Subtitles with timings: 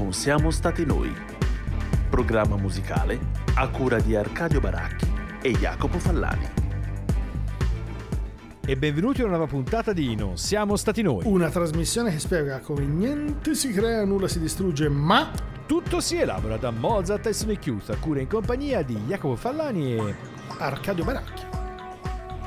[0.00, 1.14] Non siamo stati noi.
[2.08, 3.18] Programma musicale
[3.54, 5.06] a cura di Arcadio Baracchi
[5.42, 6.48] e Jacopo Fallani.
[8.64, 11.24] E benvenuti a una nuova puntata di Non siamo stati noi.
[11.26, 15.30] Una trasmissione che spiega come niente si crea, nulla si distrugge, ma
[15.66, 19.96] Tutto si elabora da Mozart e Sonic Youth a cura in compagnia di Jacopo Fallani
[19.96, 20.14] e
[20.56, 21.44] Arcadio Baracchi.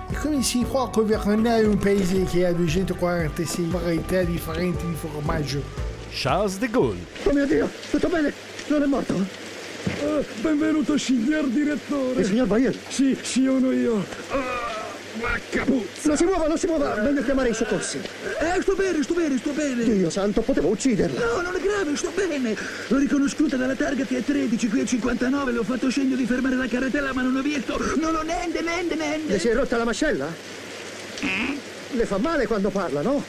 [0.09, 5.82] E come si può governare un paese che ha 246 varietà differenti di formaggio?
[6.13, 6.99] Charles de Gaulle.
[7.23, 8.31] Oh mio Dio, tutto bene?
[8.67, 9.25] Non è morto?
[9.85, 12.21] Eh, benvenuto, signor direttore.
[12.21, 12.75] Il signor Bayer?
[12.87, 14.05] Sì, sono io.
[15.19, 16.07] ma capuzza!
[16.07, 17.97] Non si muova, non si muova, vengo a chiamare i soccorsi.
[17.97, 19.83] Eh, sto bene, sto bene, sto bene.
[19.83, 21.19] Dio santo, potevo ucciderla.
[21.19, 22.55] No, non è grave, sto bene.
[22.87, 25.51] L'ho riconosciuta dalla targa che è 13, qui è 59.
[25.51, 27.77] Le ho fatto segno di fermare la carretella, ma non ho visto.
[27.99, 29.39] Non ho niente, niente, Le niente.
[29.39, 30.27] si è rotta la mascella?
[31.91, 33.23] Le fa male quando parla, no?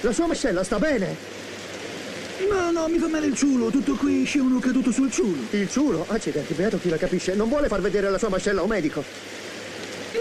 [0.00, 1.29] La sua mascella sta bene.
[2.48, 3.70] No, no, mi fa male il ciulo.
[3.70, 5.42] Tutto qui, sono caduto sul ciulo.
[5.50, 6.06] Il ciulo?
[6.08, 7.34] Accidenti, beato chi la capisce.
[7.34, 9.04] Non vuole far vedere la sua mascella a un medico.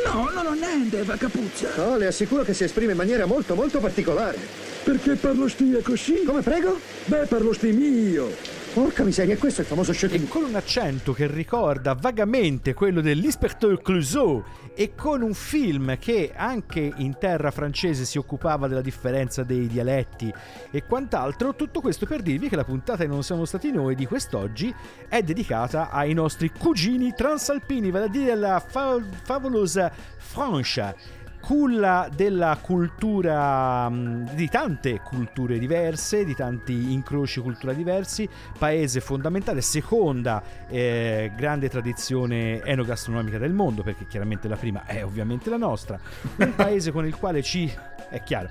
[0.05, 1.69] No, non ho niente, va capuzza.
[1.75, 4.37] No, le assicuro che si esprime in maniera molto, molto particolare.
[4.83, 6.23] Perché parlo stia così?
[6.25, 6.79] Come prego?
[7.05, 8.58] Beh, parlo sti mio.
[8.73, 10.27] Porca miseria, questo è il famoso E Chevin.
[10.27, 14.43] con un accento che ricorda vagamente quello dell'Inspecteur Clouseau
[14.75, 20.31] e con un film che anche in terra francese si occupava della differenza dei dialetti
[20.69, 24.73] e quant'altro, tutto questo per dirvi che la puntata Non siamo stati noi di quest'oggi
[25.09, 30.95] è dedicata ai nostri cugini transalpini, vale a dire alla fa- favolosa Francia
[31.39, 38.27] culla della cultura mh, di tante culture diverse, di tanti incroci culturali diversi,
[38.57, 45.49] paese fondamentale, seconda eh, grande tradizione enogastronomica del mondo, perché chiaramente la prima è ovviamente
[45.49, 45.99] la nostra,
[46.37, 47.71] un paese con il quale ci
[48.09, 48.49] è chiaro.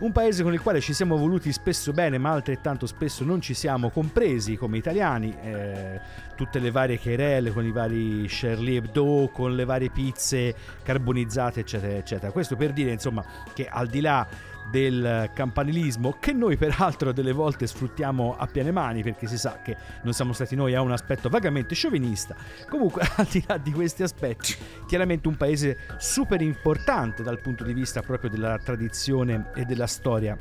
[0.00, 3.52] Un paese con il quale ci siamo voluti spesso bene, ma altrettanto spesso non ci
[3.52, 5.36] siamo compresi come italiani.
[5.42, 6.00] eh,
[6.34, 11.98] tutte le varie querelle con i vari Charlie Hebdo, con le varie pizze carbonizzate, eccetera,
[11.98, 12.32] eccetera.
[12.32, 13.22] Questo per dire, insomma,
[13.52, 14.26] che al di là
[14.70, 19.76] del campanilismo, che noi peraltro delle volte sfruttiamo a piene mani, perché si sa che
[20.02, 22.34] non siamo stati noi, ha un aspetto vagamente sciovinista.
[22.68, 24.54] Comunque, al di là di questi aspetti,
[24.86, 30.36] chiaramente un paese super importante dal punto di vista proprio della tradizione e della storia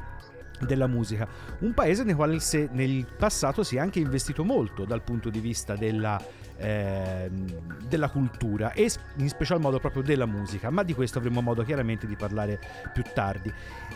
[0.65, 1.27] della musica,
[1.59, 5.39] un paese nel quale se nel passato si è anche investito molto dal punto di
[5.39, 6.21] vista della,
[6.57, 11.63] ehm, della cultura e in special modo proprio della musica, ma di questo avremo modo
[11.63, 12.59] chiaramente di parlare
[12.93, 13.51] più tardi.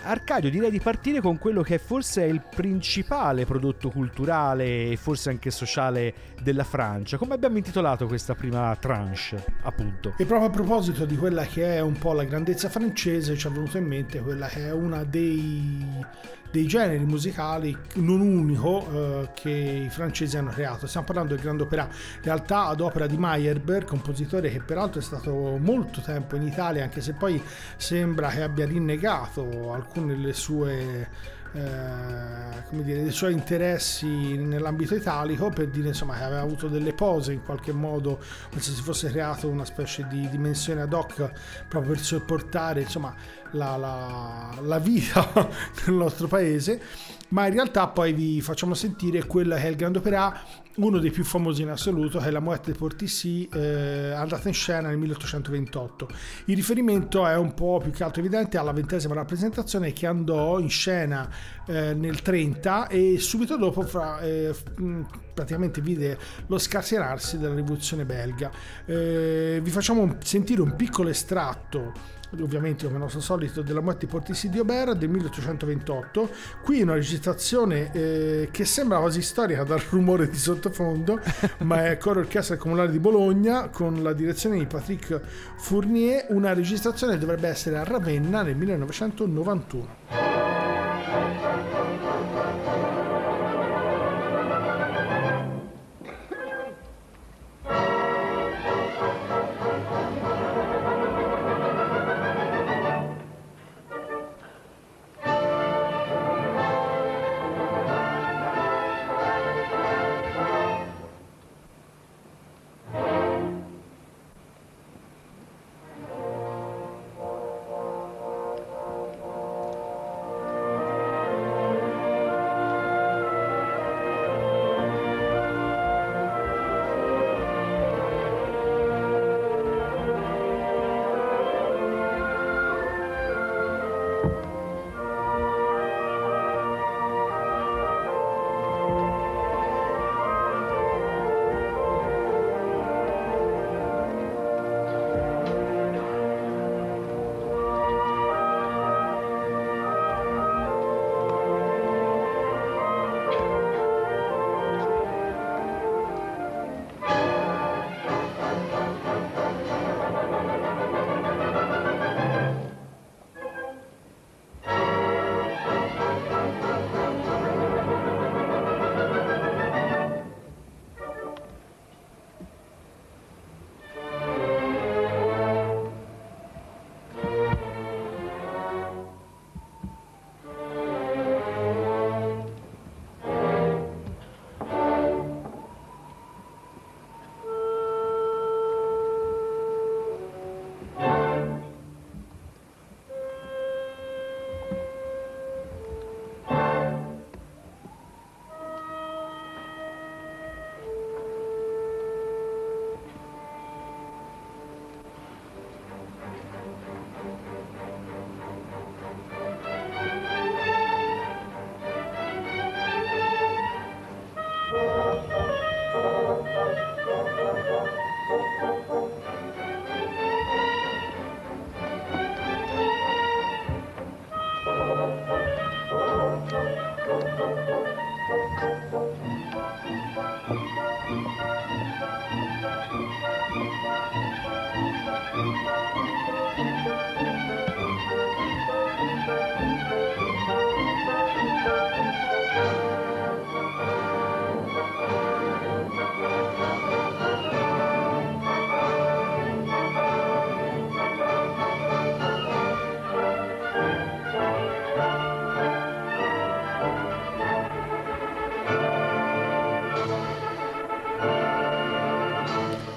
[0.06, 5.30] Arcadio direi di partire con quello che forse è il principale prodotto culturale e forse
[5.30, 7.18] anche sociale della Francia.
[7.18, 10.14] Come abbiamo intitolato questa prima tranche, appunto?
[10.18, 13.50] E proprio a proposito di quella che è un po' la grandezza francese, ci è
[13.50, 16.06] venuto in mente quella che è una dei,
[16.54, 20.86] dei generi musicali, non unico, eh, che i francesi hanno creato.
[20.86, 25.04] Stiamo parlando del Grand Opera, in realtà ad opera di Meyerbeer, compositore che peraltro è
[25.04, 27.42] stato molto tempo in Italia, anche se poi
[27.76, 35.50] sembra che abbia rinnegato alcune delle sue eh, come dire, dei suoi interessi nell'ambito italico
[35.50, 38.20] per dire insomma che aveva avuto delle pose in qualche modo
[38.50, 41.32] come se si fosse creato una specie di dimensione ad hoc
[41.68, 43.14] proprio per sopportare insomma
[43.52, 45.32] la, la- la vita
[45.86, 46.82] nel nostro paese.
[47.30, 50.40] Ma in realtà poi vi facciamo sentire quella che è il Grand Opera
[50.76, 54.90] uno dei più famosi in assoluto è la Moette de Portici eh, andata in scena
[54.90, 56.10] nel 1828
[56.46, 60.70] il riferimento è un po' più che altro evidente alla ventesima rappresentazione che andò in
[60.70, 61.30] scena
[61.68, 65.02] eh, nel 30 e subito dopo fra- eh, mh,
[65.34, 66.18] praticamente vide
[66.48, 68.52] lo scarsierarsi della rivoluzione belga.
[68.86, 74.58] Eh, vi facciamo sentire un piccolo estratto ovviamente come nostro solito della Moetti Portisi di
[74.58, 76.30] Aubert del 1828
[76.64, 81.20] qui una registrazione eh, che sembra quasi storica dal rumore di sottofondo
[81.60, 85.20] ma è coro orchestra comunale di Bologna con la direzione di Patrick
[85.58, 89.44] Fournier una registrazione che dovrebbe essere a Ravenna nel 1991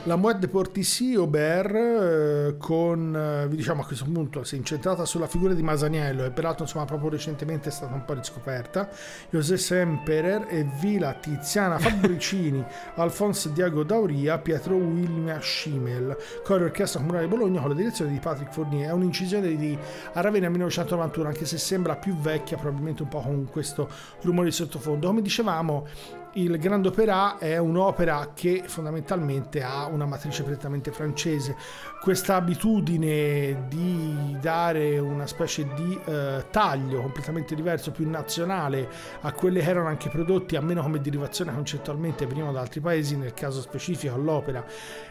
[0.06, 4.58] La Mouette de Portici Aubert eh, con, eh, vi diciamo a questo punto, si è
[4.58, 8.88] incentrata sulla figura di Masaniello e peraltro insomma proprio recentemente è stata un po' riscoperta,
[9.30, 12.64] José Semperer e Vila Tiziana Fabricini,
[12.94, 18.20] Alfonso Diago Dauria, Pietro William Schimmel, con l'Orchestra Comunale di Bologna con la direzione di
[18.20, 18.90] Patrick Fournier.
[18.90, 19.76] È un'incisione di
[20.12, 24.54] a Ravenna 1991, anche se sembra più vecchia, probabilmente un po' con questo rumore di
[24.54, 25.08] sottofondo.
[25.08, 25.84] Come dicevamo,
[26.36, 31.56] il Grand Opéra è un'opera che fondamentalmente ha una matrice prettamente francese.
[31.98, 38.86] Questa abitudine di dare una specie di eh, taglio completamente diverso, più nazionale
[39.22, 43.32] a quelli che erano anche prodotti, almeno come derivazione concettualmente, venivano da altri paesi, nel
[43.32, 44.62] caso specifico all'opera.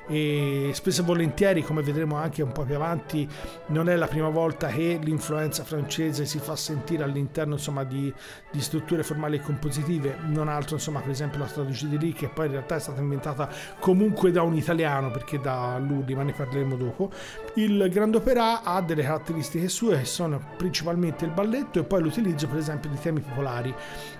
[0.07, 3.27] E spesso e volentieri, come vedremo anche un po' più avanti,
[3.67, 8.13] non è la prima volta che l'influenza francese si fa sentire all'interno insomma, di,
[8.51, 12.27] di strutture formali e compositive, non altro insomma per esempio la traduzione di lì che
[12.27, 16.33] poi in realtà è stata inventata comunque da un italiano perché da Ludi, ma ne
[16.33, 17.09] parleremo dopo.
[17.57, 22.49] Il Grand Opera ha delle caratteristiche sue che sono principalmente il balletto e poi l'utilizzo
[22.49, 23.73] per esempio di temi popolari.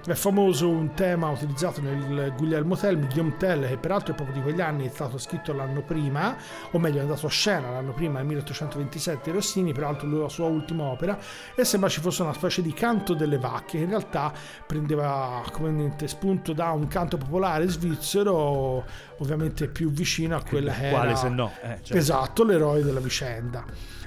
[0.05, 4.41] È famoso un tema utilizzato nel Guglielmo Tell, Guillaume Tell, che peraltro è proprio di
[4.41, 6.37] quegli anni, è stato scritto l'anno prima,
[6.71, 10.83] o meglio è andato a scena l'anno prima, nel 1827, Rossini, peraltro la sua ultima
[10.83, 11.19] opera,
[11.55, 14.31] e sembra ci fosse una specie di canto delle vacche, che in realtà
[14.65, 18.85] prendeva come spunto da un canto popolare svizzero,
[19.19, 21.15] ovviamente più vicino a quella che Quale era...
[21.15, 21.51] se no?
[21.61, 21.93] Eh, certo.
[21.95, 23.63] Esatto, l'eroe della vicenda.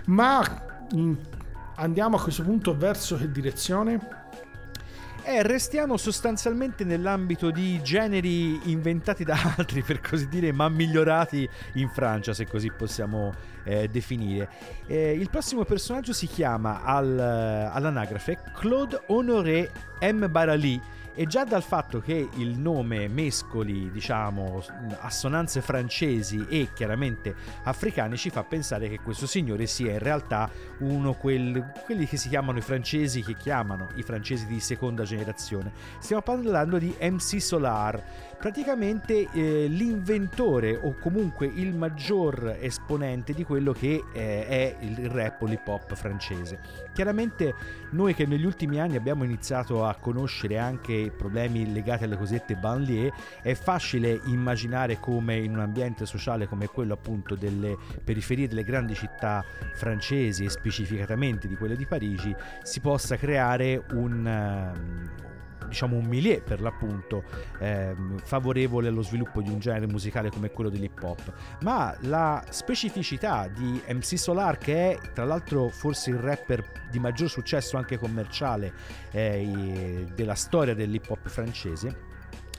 [0.06, 0.40] Ma
[0.92, 1.12] mh,
[1.76, 4.26] andiamo a questo punto verso che direzione?
[5.24, 11.90] Eh, restiamo sostanzialmente nell'ambito di generi inventati da altri, per così dire, ma migliorati in
[11.90, 13.34] Francia, se così possiamo
[13.64, 14.48] eh, definire.
[14.86, 20.30] Eh, il prossimo personaggio si chiama al, all'anagrafe Claude Honoré M.
[20.30, 20.80] Barali
[21.18, 24.62] e già dal fatto che il nome mescoli, diciamo,
[25.00, 27.34] assonanze francesi e chiaramente
[27.64, 30.48] africane ci fa pensare che questo signore sia in realtà
[30.78, 35.72] uno quel, quelli che si chiamano i francesi che chiamano i francesi di seconda generazione.
[35.98, 38.00] Stiamo parlando di MC Solar,
[38.38, 45.42] praticamente eh, l'inventore o comunque il maggior esponente di quello che eh, è il rap
[45.42, 46.60] o l'hip hop francese.
[46.92, 47.54] Chiaramente
[47.90, 53.12] noi che negli ultimi anni abbiamo iniziato a conoscere anche problemi legati alle cosiddette banlieue,
[53.42, 58.94] è facile immaginare come in un ambiente sociale come quello appunto delle periferie delle grandi
[58.94, 64.26] città francesi e specificatamente di quelle di Parigi si possa creare un,
[65.68, 67.22] diciamo un milieu per l'appunto
[67.60, 71.32] ehm, favorevole allo sviluppo di un genere musicale come quello dell'hip hop.
[71.60, 77.28] Ma la specificità di MC Solar che è tra l'altro forse il rapper di maggior
[77.28, 78.72] successo anche commerciale
[79.10, 82.07] eh, della storia dell'hip hop francese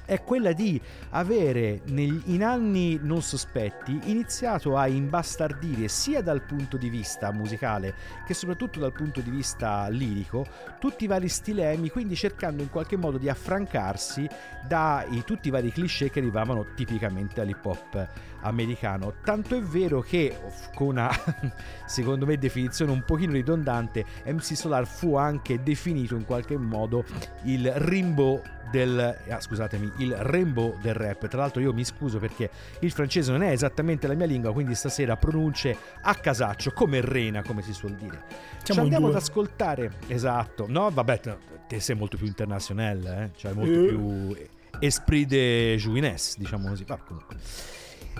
[0.09, 6.77] è quella di avere nel, in anni non sospetti iniziato a imbastardire sia dal punto
[6.77, 7.93] di vista musicale
[8.25, 10.47] che soprattutto dal punto di vista lirico
[10.79, 14.27] tutti i vari stilemi, quindi cercando in qualche modo di affrancarsi
[14.67, 18.07] da i, tutti i vari cliché che arrivavano tipicamente all'hip hop
[18.41, 19.15] americano.
[19.23, 20.37] Tanto è vero che
[20.75, 21.09] con una
[21.85, 27.03] secondo me definizione un pochino ridondante, MC Solar fu anche definito in qualche modo
[27.43, 32.49] il Rimbo del ah, scusatemi il Rainbow del rap tra l'altro io mi scuso perché
[32.79, 37.41] il francese non è esattamente la mia lingua quindi stasera pronunce a casaccio come rena
[37.41, 38.21] come si suol dire
[38.63, 41.19] ci andiamo ad ascoltare esatto no vabbè
[41.67, 43.37] te sei molto più internazionale eh?
[43.37, 43.87] cioè molto Eh.
[43.87, 44.35] più
[44.79, 47.37] esprit de jouinesse diciamo così va comunque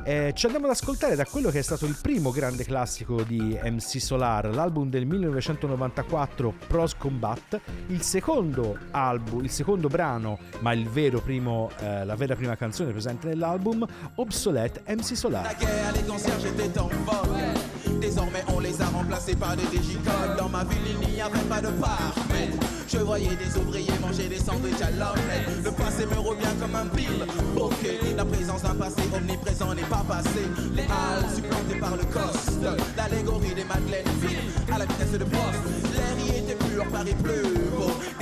[0.04, 3.58] eh, ci andiamo ad ascoltare da quello che è stato il primo grande classico di
[3.62, 10.88] MC Solar, l'album del 1994 Pros Combat, il secondo album, il secondo brano, ma il
[10.90, 15.44] vero primo, eh, la vera prima canzone presente nell'album, Obsolete MC Solar.
[15.44, 20.38] La guerre, les Désormais, on les a remplacés par des digicodes.
[20.38, 22.50] Dans ma ville, il n'y avait pas de parfait.
[22.88, 25.64] Je voyais des ouvriers manger des sandwichs à l'omelette.
[25.64, 27.26] Le passé me revient comme un pile.
[27.56, 30.42] Ok, la présence d'un passé omniprésent n'est pas passé.
[30.74, 32.62] Les halles supplantées par le coste.
[32.98, 34.40] L'allégorie des madeleines file
[34.74, 35.64] à la vitesse de poste.
[35.94, 37.59] L'air y était pur, Paris plus.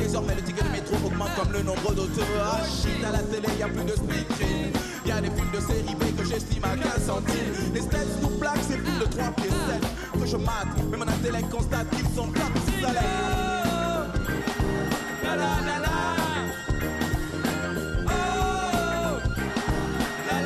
[0.08, 2.26] Désormais, le ticket de métro augmente comme le nombre d'auteurs.
[2.42, 2.62] Ah
[3.08, 4.72] à la télé, y a plus de speaking.
[5.06, 7.74] Y a des films de série B que j'estime à 15 centimes.
[7.74, 10.78] Les stats tout plaques, c'est plus de 3 pieds 7 que je mate.
[10.90, 13.04] Mais mon intellect constate qu'ils sont pas plus à l'aise.
[15.26, 15.92] La la la la.
[18.06, 18.10] Oh.
[20.32, 20.42] La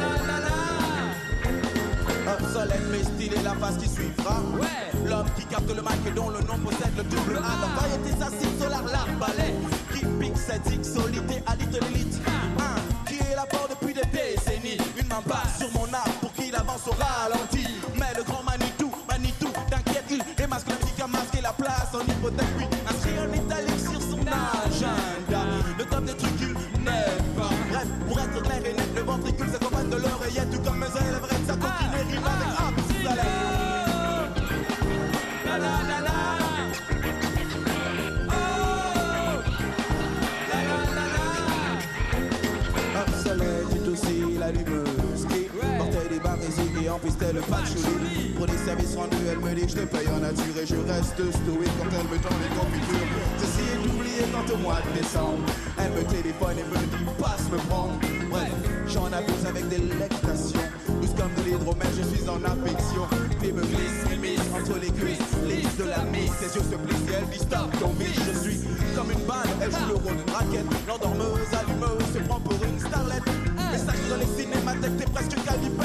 [3.37, 4.41] la la phase qui suivra.
[4.59, 4.80] Qui
[5.51, 7.59] capte le mic dont le nom possède le double A.
[7.61, 9.55] La variété s'assied solar l'arbalète.
[9.93, 12.21] Qui pique cette solité à l'élite.
[12.57, 14.77] Un qui est là fort depuis des décennies.
[14.97, 17.67] Une main basse sur mon arbre pour qu'il avance au ralenti.
[17.99, 22.01] Mais le grand Manitou, Manitou, t'inquiète, il démasque la musique a masqué la place en
[22.09, 22.70] hypothèque,
[47.19, 48.33] le patchouli.
[48.35, 51.15] Pour des services rendus, elle me dit je te paye en nature et je reste
[51.15, 53.07] stoïque quand elle me tend les confitures.
[53.37, 55.45] Ceci est oublié quand au mois de décembre,
[55.77, 57.99] elle me téléphone et me dit passe me prendre.
[58.29, 58.51] Bref,
[58.87, 60.61] j'en abuse avec délectation.
[61.01, 63.05] Douce comme de l'hydromel, je suis en affection.
[63.39, 66.31] Puis me glisse, m'immisce entre les cuisses, lisse de la mise.
[66.39, 67.91] Ses yeux se plissent et elle dit stop, ton.
[67.99, 68.59] Je suis
[68.95, 70.69] comme une balle, elle joue le rôle d'une raquette.
[70.87, 73.27] L'endormeuse, allumeuse, se prend pour une starlette.
[73.71, 75.80] Message dans les cinémathèques, t'es presque calibré.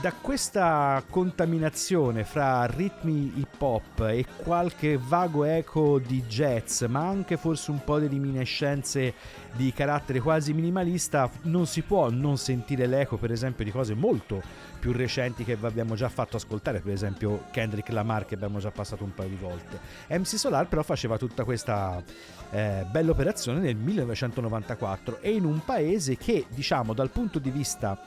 [0.00, 7.36] Da questa contaminazione fra ritmi hip hop e qualche vago eco di jazz, ma anche
[7.36, 9.14] forse un po' di reminiscenze
[9.54, 14.40] di carattere quasi minimalista, non si può non sentire l'eco, per esempio, di cose molto
[14.78, 18.70] più recenti che vi abbiamo già fatto ascoltare, per esempio Kendrick Lamar che abbiamo già
[18.70, 19.80] passato un paio di volte.
[20.08, 22.00] MC Solar però faceva tutta questa
[22.50, 27.98] eh, bella operazione nel 1994 e in un paese che, diciamo, dal punto di vista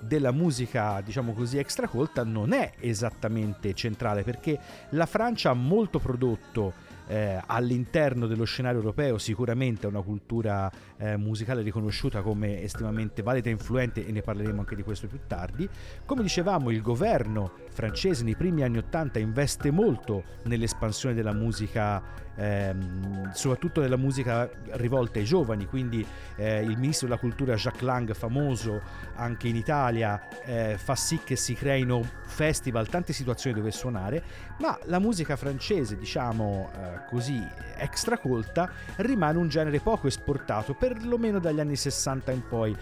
[0.00, 4.58] della musica, diciamo così, extracolta non è esattamente centrale perché
[4.90, 11.62] la Francia ha molto prodotto eh, all'interno dello scenario europeo sicuramente una cultura eh, musicale
[11.62, 15.68] riconosciuta come estremamente valida e influente e ne parleremo anche di questo più tardi.
[16.04, 22.02] Come dicevamo il governo francese nei primi anni 80 investe molto nell'espansione della musica,
[22.38, 28.14] ehm, soprattutto nella musica rivolta ai giovani, quindi eh, il ministro della cultura Jacques Lang,
[28.14, 28.80] famoso
[29.16, 34.22] anche in Italia, eh, fa sì che si creino festival, tante situazioni dove suonare,
[34.60, 37.44] ma la musica francese, diciamo eh, così
[37.76, 42.76] extracolta, rimane un genere poco esportato, perlomeno dagli anni 60 in poi,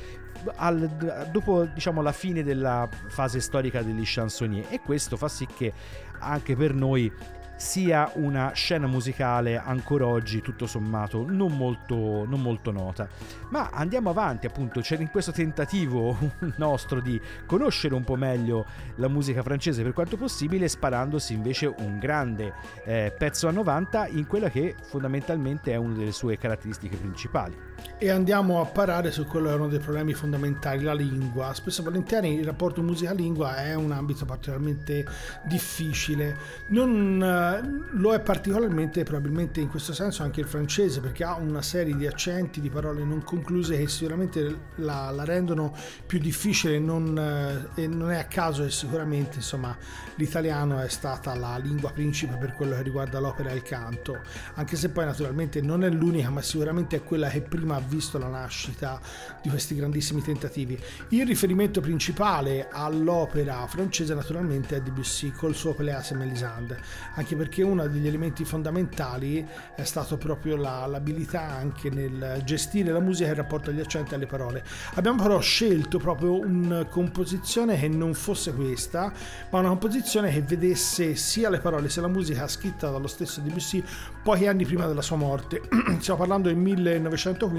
[0.56, 5.72] al- dopo diciamo la fine della fase storica degli chansonnier e questo fa sì che
[6.18, 7.12] anche per noi
[7.56, 13.08] sia una scena musicale ancora oggi tutto sommato non molto, non molto nota.
[13.50, 16.16] Ma andiamo avanti, appunto, c'è in questo tentativo
[16.56, 21.98] nostro di conoscere un po' meglio la musica francese per quanto possibile, sparandosi invece un
[21.98, 22.52] grande
[22.84, 27.65] eh, pezzo a 90 in quella che fondamentalmente è una delle sue caratteristiche principali.
[27.99, 31.54] E andiamo a parare su quello che è uno dei problemi fondamentali, la lingua.
[31.54, 35.06] Spesso e volentieri il rapporto musica-lingua è un ambito particolarmente
[35.45, 36.37] difficile.
[36.68, 41.62] Non, eh, lo è particolarmente probabilmente in questo senso anche il francese perché ha una
[41.62, 45.75] serie di accenti, di parole non concluse che sicuramente la, la rendono
[46.06, 49.76] più difficile non, eh, e non è a caso che sicuramente insomma,
[50.16, 54.21] l'italiano è stata la lingua principe per quello che riguarda l'opera e il canto,
[54.54, 58.18] anche se poi naturalmente non è l'unica ma sicuramente è quella che prima ha visto
[58.18, 59.00] la nascita
[59.42, 60.78] di questi grandissimi tentativi.
[61.11, 66.78] Il riferimento principale all'opera francese naturalmente è Debussy col suo Pelléas et Mélisande,
[67.14, 73.00] anche perché uno degli elementi fondamentali è stato proprio la, l'abilità anche nel gestire la
[73.00, 74.64] musica in rapporto agli accenti e alle parole.
[74.94, 79.12] Abbiamo però scelto proprio una composizione che non fosse questa,
[79.50, 83.82] ma una composizione che vedesse sia le parole sia la musica scritta dallo stesso Debussy
[84.23, 85.62] pochi anni prima della sua morte.
[85.99, 87.55] Stiamo parlando del 1915,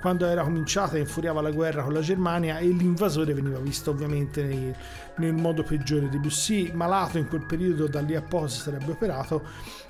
[0.00, 4.42] quando era cominciata e infuriava la guerra con la Germania e l'invasore veniva visto ovviamente
[4.42, 4.74] nei,
[5.18, 6.08] nel modo peggiore.
[6.08, 9.42] Debussy, malato in quel periodo, da lì a poco si sarebbe operato,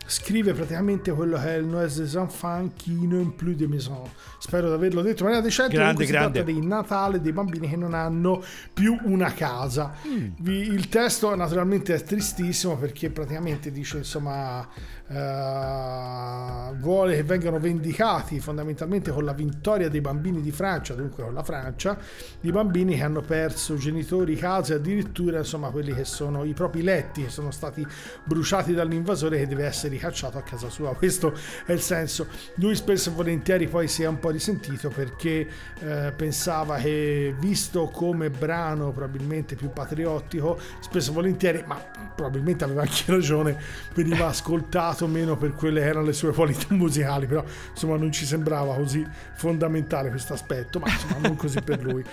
[0.09, 4.09] scrive praticamente quello che è il Noise des enfants qui n'ont plus de maison.
[4.39, 5.75] Spero di averlo detto in maniera decente.
[5.75, 6.43] Grande, Comunque si grande.
[6.45, 8.43] tratta di Natale dei bambini che non hanno
[8.73, 9.93] più una casa.
[10.39, 14.67] Vi- Il testo naturalmente è tristissimo perché praticamente dice insomma
[15.09, 21.35] eh, vuole che vengano vendicati fondamentalmente con la vittoria dei bambini di Francia, dunque con
[21.35, 21.99] la Francia,
[22.43, 27.23] i bambini che hanno perso genitori, case, addirittura insomma quelli che sono i propri letti
[27.25, 27.87] che sono stati
[28.25, 30.95] bruciati dall'invasore che deve essere ricacciato a casa sua.
[30.97, 32.27] Questo è il senso.
[32.57, 35.49] Lui spesso e volentieri poi si è un po' risentito perché
[35.81, 41.77] eh, pensava che visto come brano probabilmente più patriottico, spesso e volentieri, ma
[42.15, 43.59] probabilmente aveva anche ragione,
[43.95, 48.25] veniva ascoltato meno per quelle che erano le sue qualità musicali, però insomma non ci
[48.25, 52.05] sembrava così fondamentale questo aspetto, ma insomma non così per lui.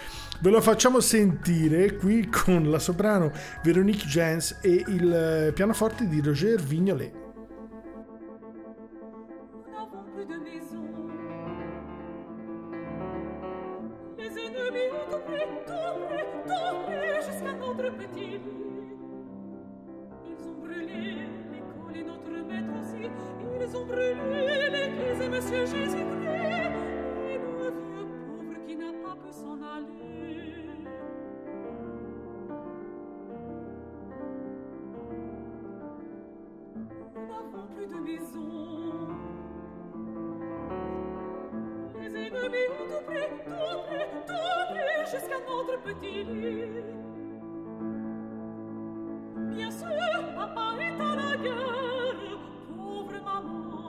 [0.41, 3.31] Ve lo facciamo sentire qui con la soprano
[3.63, 7.21] Veronique Jens e il eh, pianoforte di Roger Vignolet.
[23.65, 24.13] Ils ont brûlé
[24.71, 26.62] l'église et Monsieur Jésus-Christ.
[37.75, 39.07] Plus de maison.
[41.99, 46.83] Les ennemis ont tout pris, tout pris, tout pris jusqu'à notre petit lit.
[49.55, 52.39] Bien sûr, papa est à la guerre,
[52.75, 53.82] pauvre maman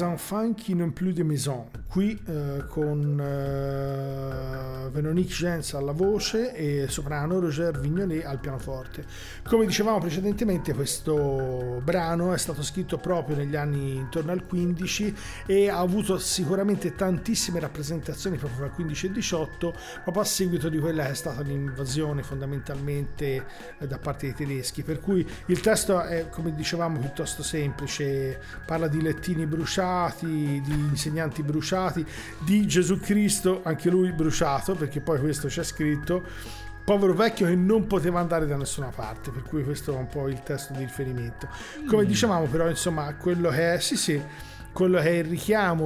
[0.00, 1.66] enfants qui n'ont plus de maison.
[1.92, 2.16] Qui
[2.70, 4.61] con eh,
[4.92, 9.04] Veronique Gens alla voce e soprano Roger Vignolet al pianoforte.
[9.42, 15.14] Come dicevamo precedentemente, questo brano è stato scritto proprio negli anni intorno al 15
[15.46, 20.26] e ha avuto sicuramente tantissime rappresentazioni proprio tra il 15 e il 18, proprio a
[20.26, 23.46] seguito di quella che è stata l'invasione fondamentalmente
[23.78, 24.82] eh, da parte dei tedeschi.
[24.82, 31.42] Per cui il testo è, come dicevamo, piuttosto semplice, parla di lettini bruciati, di insegnanti
[31.42, 32.04] bruciati,
[32.44, 36.24] di Gesù Cristo, anche lui bruciato, perché poi questo c'è scritto.
[36.84, 40.26] Povero vecchio che non poteva andare da nessuna parte, per cui questo è un po'
[40.26, 41.48] il testo di riferimento.
[41.86, 44.20] Come dicevamo, però, insomma, quello che è, sì, sì,
[44.72, 45.84] quello che è il richiamo,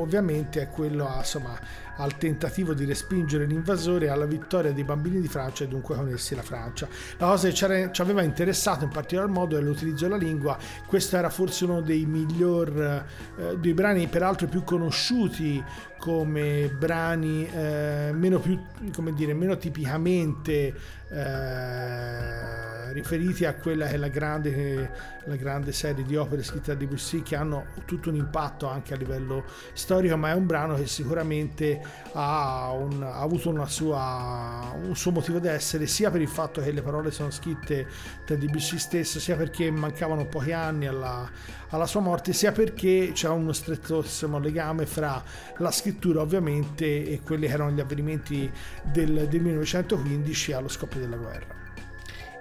[0.00, 1.56] ovviamente, è quello a, insomma,
[1.96, 6.34] al tentativo di respingere l'invasore alla vittoria dei bambini di Francia e dunque con essi
[6.34, 6.88] la Francia.
[7.18, 10.58] La cosa che ci aveva interessato in particolar modo è l'utilizzo della lingua.
[10.86, 13.04] Questo era forse uno dei miglior,
[13.38, 15.62] eh, dei brani peraltro più conosciuti
[16.02, 18.60] come brani eh, meno più
[18.92, 20.74] come dire meno tipicamente
[21.08, 24.90] eh, riferiti a quella che è la grande,
[25.26, 28.96] la grande serie di opere scritte da Debussy che hanno tutto un impatto anche a
[28.96, 31.80] livello storico ma è un brano che sicuramente
[32.14, 36.82] ha, un, ha avuto sua, un suo motivo d'essere sia per il fatto che le
[36.82, 37.86] parole sono scritte
[38.26, 41.30] da Debussy stesso sia perché mancavano pochi anni alla,
[41.72, 45.22] alla sua morte sia perché c'è uno strettissimo legame fra
[45.58, 48.50] la scrittura ovviamente e quelli che erano gli avvenimenti
[48.82, 51.61] del, del 1915 allo scoppio della guerra.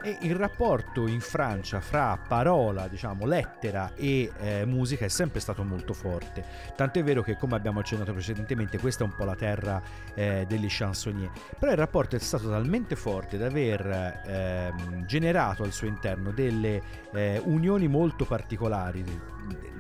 [0.04, 5.64] E il rapporto in Francia fra parola, diciamo, lettera e eh, musica è sempre stato
[5.64, 6.44] molto forte.
[6.76, 9.80] Tanto è vero che, come abbiamo accennato precedentemente, questa è un po' la terra
[10.16, 11.30] eh, degli chansonnier.
[11.60, 16.82] Però il rapporto è stato talmente forte da aver ehm, generato al suo interno delle
[17.14, 19.04] eh, unioni molto particolari,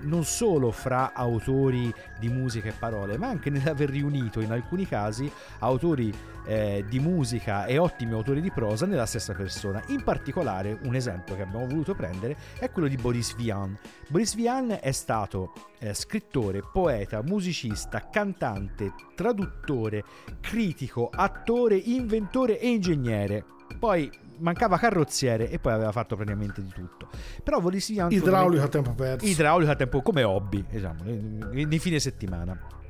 [0.01, 5.31] non solo fra autori di musica e parole, ma anche nell'aver riunito in alcuni casi
[5.59, 6.13] autori
[6.45, 9.83] eh, di musica e ottimi autori di prosa nella stessa persona.
[9.87, 13.77] In particolare, un esempio che abbiamo voluto prendere è quello di Boris Vian.
[14.07, 20.03] Boris Vian è stato eh, scrittore, poeta, musicista, cantante, traduttore,
[20.39, 23.45] critico, attore, inventore e ingegnere.
[23.77, 24.09] Poi
[24.41, 27.09] mancava carrozziere e poi aveva fatto praticamente di tutto.
[27.43, 29.25] Però Boris Vian idraulico a tempo perso.
[29.25, 32.80] Idraulico a tempo come hobby, diciamo, di fine settimana.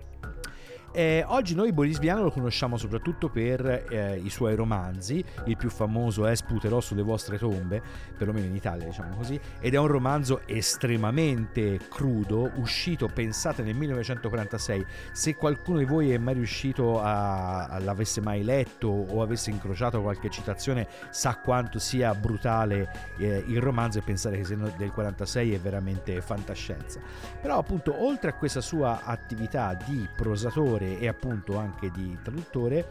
[0.94, 5.70] Eh, oggi noi Boris Vian lo conosciamo soprattutto per eh, i suoi romanzi, il più
[5.70, 7.82] famoso è Sputerò sulle vostre tombe,
[8.18, 14.86] perlomeno in Italia diciamo così, ed è un romanzo estremamente crudo, uscito, pensate, nel 1946.
[15.14, 20.02] Se qualcuno di voi è mai riuscito a, a l'avesse mai letto o avesse incrociato
[20.02, 25.54] qualche citazione, sa quanto sia brutale eh, il romanzo e pensare che sia del 46
[25.54, 27.00] è veramente fantascienza.
[27.42, 32.88] Però appunto oltre a questa sua attività di prosatore, autore e appunto anche di traduttore,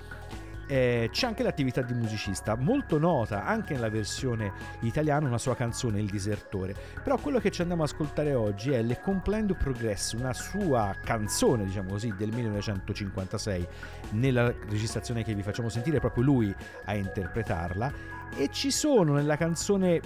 [0.67, 5.99] eh, c'è anche l'attività di musicista, molto nota anche nella versione italiana, una sua canzone,
[6.01, 6.75] Il disertore.
[7.03, 10.95] Però quello che ci andiamo ad ascoltare oggi è Le Complaint du Progress, una sua
[11.03, 13.67] canzone, diciamo così, del 1956.
[14.11, 18.19] Nella registrazione che vi facciamo sentire, proprio lui a interpretarla.
[18.37, 20.01] E ci sono nella canzone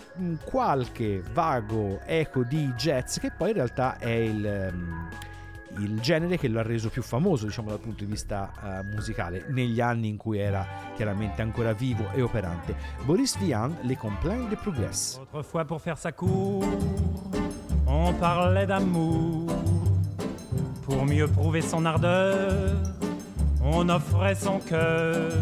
[0.44, 4.70] qualche vago eco di jazz, che poi in realtà è il.
[4.72, 5.08] Um,
[5.78, 9.46] il genere che lo ha reso più famoso diciamo dal punto di vista uh, musicale
[9.48, 12.74] negli anni in cui era chiaramente ancora vivo e operante.
[13.04, 15.18] Boris Vian, Les Complaints de Progress.
[15.20, 16.64] Autrefois pour faire sa cour,
[17.87, 19.52] on parlait d'amour.
[20.82, 22.76] Pour mieux prouver son ardeur,
[23.62, 25.32] on offrait son cœur.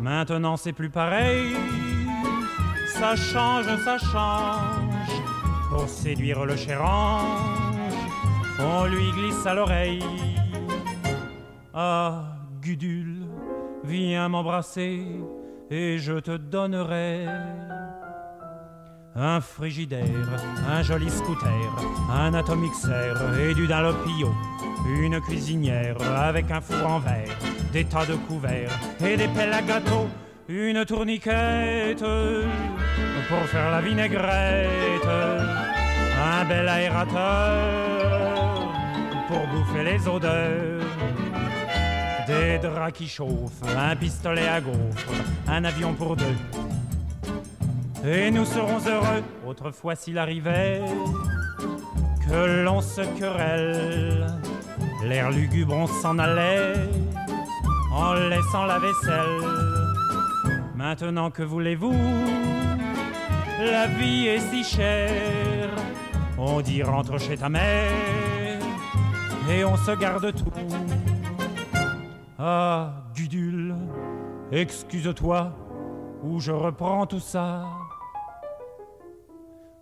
[0.00, 1.54] Maintenant c'est plus pareil,
[2.86, 5.10] ça change, ça change.
[5.68, 7.79] Pour séduire le cher ange
[8.64, 10.04] on lui glisse à l'oreille.
[11.74, 12.24] Ah,
[12.60, 13.26] Gudule,
[13.84, 15.06] viens m'embrasser
[15.70, 17.26] et je te donnerai
[19.14, 20.04] un frigidaire,
[20.68, 21.50] un joli scooter,
[22.12, 24.32] un atomixer et du Dalopio,
[24.86, 27.36] une cuisinière avec un four en verre,
[27.72, 30.08] des tas de couverts et des pelles à gâteau,
[30.48, 32.04] une tourniquette
[33.28, 37.99] pour faire la vinaigrette, un bel aérateur
[39.30, 40.82] pour bouffer les odeurs.
[42.26, 45.14] Des draps qui chauffent, un pistolet à gaufres,
[45.48, 46.38] un avion pour deux.
[48.04, 50.80] Et nous serons heureux, autrefois s'il arrivait
[52.26, 54.26] que l'on se querelle.
[55.04, 56.74] L'air lugubre, on s'en allait
[57.92, 59.40] en laissant la vaisselle.
[60.74, 61.96] Maintenant que voulez-vous?
[63.60, 65.70] La vie est si chère.
[66.38, 68.39] On dit rentre chez ta mère
[69.50, 70.52] et on se garde tout.
[72.38, 73.74] Ah, Gudule,
[74.52, 75.52] excuse-toi,
[76.22, 77.64] ou je reprends tout ça.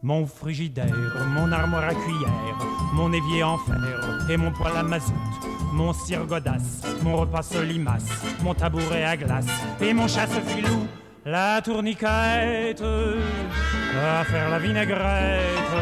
[0.03, 0.95] Mon frigidaire,
[1.35, 2.59] mon armoire à cuillère,
[2.95, 5.13] mon évier en fer et mon poêle à mazout,
[5.73, 8.09] mon cire godasse, mon repas solimace,
[8.43, 9.49] mon tabouret à glace
[9.81, 10.87] et mon chasse-filou,
[11.27, 12.83] la tourniquette,
[14.01, 15.73] à faire la vinaigrette,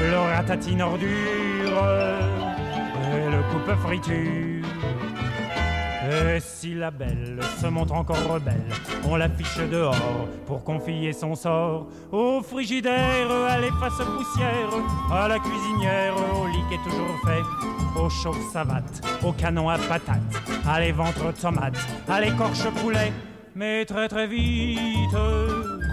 [0.00, 2.33] le ratatine ordure
[3.64, 4.64] coupe friture.
[6.06, 8.68] Et si la belle se montre encore rebelle,
[9.08, 14.68] on l'affiche dehors pour confier son sort au frigidaire, à l'efface poussière,
[15.10, 19.78] à la cuisinière, au lit qui est toujours fait, au chauffe savate, au canon à
[19.78, 20.20] patates,
[20.68, 23.12] à les ventres tomates, à l'écorche poulet,
[23.54, 25.16] mais très très vite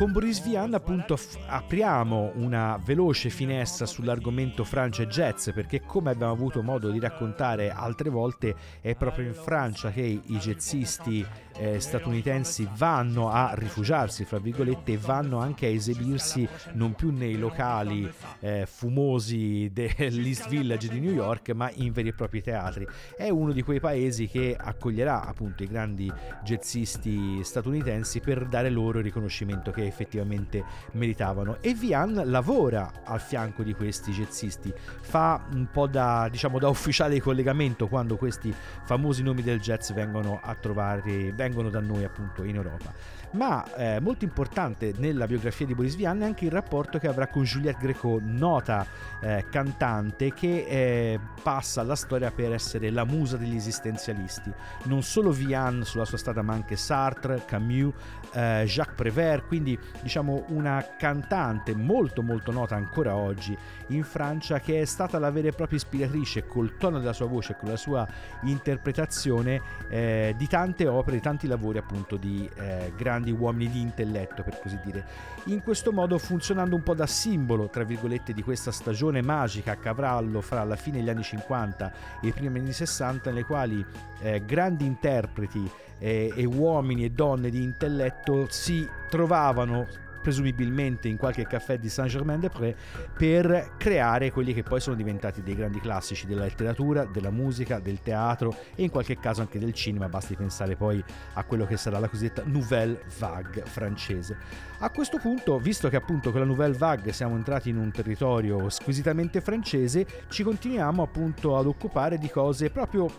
[0.02, 6.10] Con Boris Vian appunto f- apriamo una veloce finestra sull'argomento Francia e jazz perché come
[6.10, 11.24] abbiamo avuto modo di raccontare altre volte è proprio in Francia che i jazzisti
[11.58, 17.38] eh, statunitensi vanno a rifugiarsi, fra virgolette, e vanno anche a esibirsi non più nei
[17.38, 22.88] locali eh, fumosi dell'East Village di New York, ma in veri e propri teatri.
[23.16, 26.12] È uno di quei paesi che accoglierà appunto i grandi
[26.44, 31.58] jazzisti statunitensi per dare loro il riconoscimento che effettivamente meritavano.
[31.62, 37.14] E Vian lavora al fianco di questi jazzisti, fa un po' da, diciamo, da ufficiale
[37.14, 42.44] di collegamento quando questi famosi nomi del jazz vengono a trovare, vengono da noi appunto
[42.44, 46.98] in Europa ma eh, molto importante nella biografia di Boris Vian è anche il rapporto
[46.98, 48.86] che avrà con Juliette Greco, nota
[49.22, 54.52] eh, cantante che eh, passa alla storia per essere la musa degli esistenzialisti.
[54.84, 57.94] Non solo Vian sulla sua strada, ma anche Sartre, Camus,
[58.34, 64.82] eh, Jacques Prévert, quindi diciamo una cantante molto molto nota ancora oggi in Francia che
[64.82, 68.08] è stata la vera e propria ispiratrice col tono della sua voce con la sua
[68.44, 73.82] interpretazione eh, di tante opere, di tanti lavori appunto di eh, grandi grandi uomini di
[73.82, 75.06] intelletto, per così dire.
[75.46, 79.76] In questo modo, funzionando un po' da simbolo, tra virgolette, di questa stagione magica a
[79.76, 83.84] cavallo fra la fine degli anni 50 e i primi anni 60, nelle quali
[84.22, 85.70] eh, grandi interpreti
[86.02, 89.88] eh, e uomini e donne di intelletto si trovavano
[90.22, 92.76] presumibilmente in qualche caffè di Saint-Germain-des-Prés,
[93.18, 98.02] per creare quelli che poi sono diventati dei grandi classici della letteratura, della musica, del
[98.02, 102.00] teatro e in qualche caso anche del cinema, basti pensare poi a quello che sarà
[102.00, 104.38] la cosiddetta Nouvelle Vague francese.
[104.80, 108.70] A questo punto, visto che appunto con la Nouvelle Vague siamo entrati in un territorio
[108.70, 113.10] squisitamente francese, ci continuiamo appunto ad occupare di cose proprio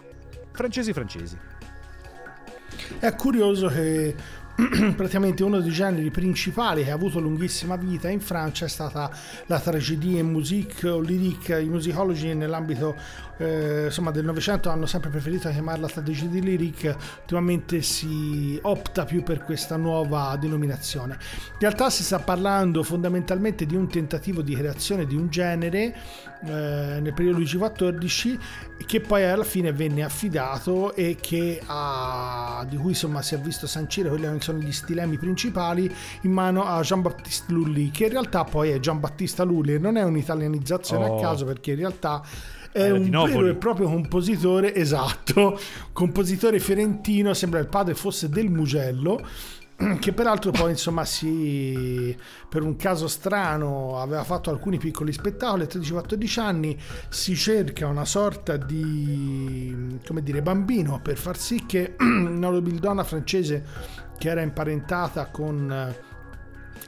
[0.52, 1.61] francesi francesi.
[2.98, 4.14] È curioso che
[4.94, 9.10] praticamente uno dei generi principali che ha avuto lunghissima vita in Francia è stata
[9.46, 11.62] la tragedie musique o lyrique.
[11.62, 12.94] I musicologi nell'ambito
[13.38, 19.42] eh, insomma, del Novecento hanno sempre preferito chiamarla tragedie lyrique, ultimamente si opta più per
[19.42, 21.14] questa nuova denominazione.
[21.14, 25.94] In realtà si sta parlando fondamentalmente di un tentativo di creazione di un genere
[26.44, 28.38] eh, nel periodo Luigi XIV
[28.84, 33.66] che poi alla fine venne affidato e che ha, di cui insomma si è visto
[33.66, 38.44] sancire quelli che sono gli stilemi principali in mano a Jean-Baptiste Lully che in realtà
[38.44, 41.18] poi è Giambattista Lully e non è un'italianizzazione Oh.
[41.18, 42.22] a caso perché in realtà
[42.70, 45.58] è Era un vero e proprio compositore esatto
[45.92, 49.20] compositore fiorentino sembra il padre fosse del Mugello
[49.98, 52.16] che peraltro poi insomma si
[52.48, 55.62] per un caso strano aveva fatto alcuni piccoli spettacoli.
[55.62, 61.94] A 13-14 anni si cerca una sorta di come dire bambino per far sì che
[62.00, 63.64] una nobildonna francese
[64.18, 65.70] che era imparentata con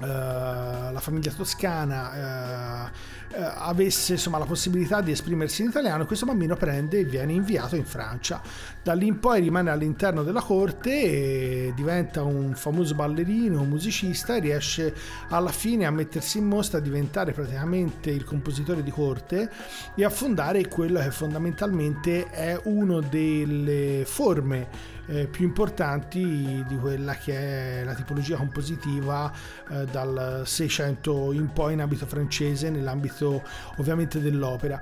[0.00, 2.92] eh, la famiglia toscana eh,
[3.36, 7.84] avesse insomma la possibilità di esprimersi in italiano questo bambino prende e viene inviato in
[7.84, 8.40] Francia.
[8.82, 14.36] Da lì in poi rimane all'interno della corte e diventa un famoso ballerino un musicista
[14.36, 14.94] e riesce
[15.28, 19.50] alla fine a mettersi in mostra a diventare praticamente il compositore di corte
[19.94, 27.14] e a fondare quello che fondamentalmente è una delle forme eh, più importanti di quella
[27.14, 29.32] che è la tipologia compositiva
[29.70, 33.42] eh, dal 600 in poi in ambito francese, nell'ambito
[33.76, 34.80] ovviamente dell'opera.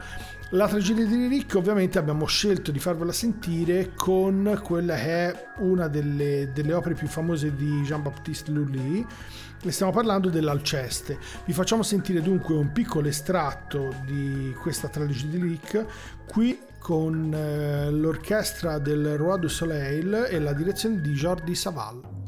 [0.51, 5.89] La tragedia di Lyric ovviamente abbiamo scelto di farvela sentire con quella che è una
[5.89, 9.07] delle, delle opere più famose di Jean-Baptiste Lully
[9.63, 11.19] e stiamo parlando dell'Alceste.
[11.47, 15.87] Vi facciamo sentire dunque un piccolo estratto di questa tragedia di Lyric
[16.27, 22.22] qui con eh, l'orchestra del Roi du Soleil e la direzione di Jordi Saval.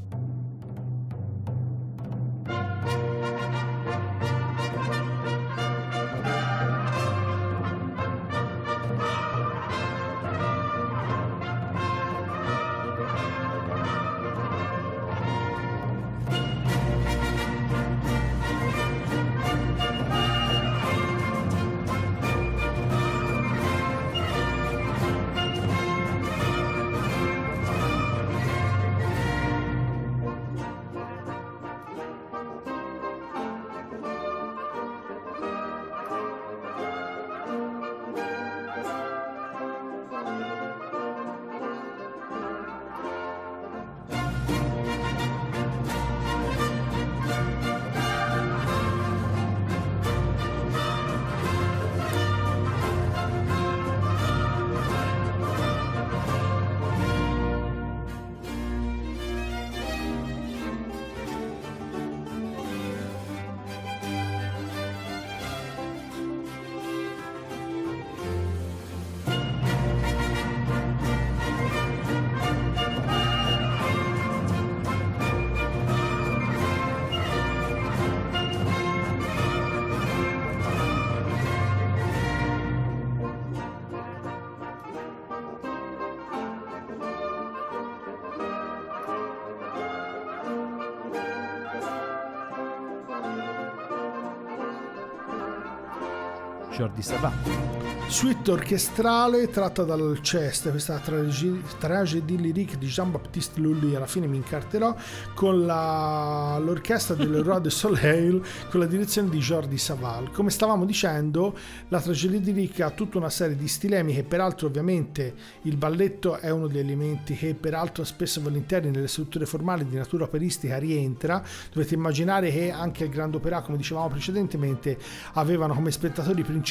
[96.76, 97.84] Jordi Savat.
[98.06, 104.94] Suite orchestrale tratta dall'Alceste, questa tragedie tragedie lyrique di Jean-Baptiste Lully, alla fine mi incarterò,
[105.34, 110.30] con la, l'orchestra del Roi de Soleil, con la direzione di Jordi Saval.
[110.30, 111.56] Come stavamo dicendo,
[111.88, 116.50] la tragedia lyrique ha tutta una serie di stilemi che peraltro ovviamente il balletto è
[116.50, 121.42] uno degli elementi che peraltro spesso e volentieri nelle strutture formali di natura operistica rientra.
[121.72, 124.98] Dovete immaginare che anche il Grand Opera, come dicevamo precedentemente,
[125.32, 126.63] avevano come spettatori principali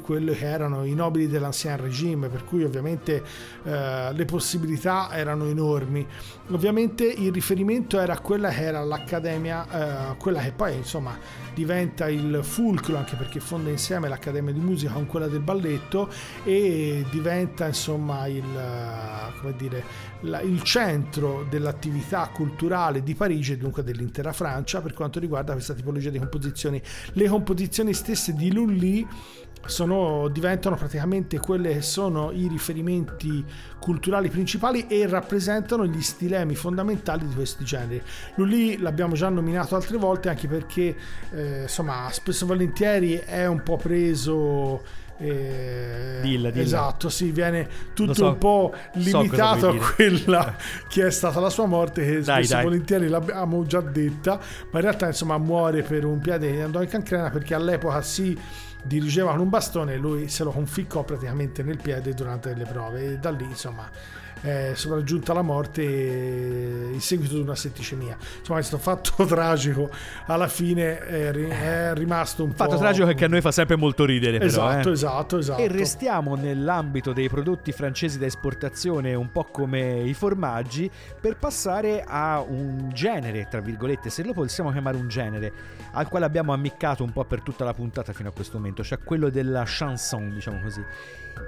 [0.00, 3.22] quello che erano i nobili dell'ancien regime, per cui ovviamente
[3.64, 6.06] eh, le possibilità erano enormi.
[6.50, 11.16] Ovviamente il riferimento era quella che era l'accademia, eh, quella che poi insomma
[11.54, 16.08] diventa il fulcro anche perché fonda insieme l'Accademia di Musica con quella del balletto
[16.44, 18.44] e diventa insomma il,
[19.40, 19.84] come dire,
[20.20, 25.74] la, il centro dell'attività culturale di Parigi e dunque dell'intera Francia per quanto riguarda questa
[25.74, 26.82] tipologia di composizioni.
[27.12, 29.06] Le composizioni stesse di Lully
[29.66, 33.44] sono, diventano praticamente quelli che sono i riferimenti
[33.78, 38.02] culturali principali e rappresentano gli stilemi fondamentali di questi generi.
[38.36, 40.96] Lully l'abbiamo già nominato altre volte anche perché
[41.32, 46.64] eh, insomma spesso e volentieri è un po' preso eh, dilla, dilla.
[46.64, 50.56] Esatto, sì, viene tutto so, un po' limitato so a quella
[50.88, 52.62] che è stata la sua morte, che dai, dai.
[52.62, 54.38] volentieri l'abbiamo già detta,
[54.70, 58.36] ma in realtà insomma muore per un piede andò in cancrena perché all'epoca si
[58.84, 63.12] dirigeva con un bastone e lui se lo conficcò praticamente nel piede durante le prove
[63.12, 63.90] e da lì insomma
[64.40, 65.82] è sopraggiunta la morte
[66.98, 68.16] in seguito ad una setticemia.
[68.38, 69.88] Insomma, questo fatto tragico
[70.26, 72.78] alla fine è, ri- è rimasto un Fatto po'.
[72.78, 74.48] tragico che a noi fa sempre molto ridere, però.
[74.48, 74.92] Esatto, eh.
[74.92, 75.62] esatto, esatto.
[75.62, 82.04] E restiamo nell'ambito dei prodotti francesi da esportazione, un po' come i formaggi, per passare
[82.06, 85.52] a un genere, tra virgolette, se lo possiamo chiamare un genere,
[85.92, 88.98] al quale abbiamo ammiccato un po' per tutta la puntata fino a questo momento, cioè
[88.98, 90.84] quello della chanson, diciamo così.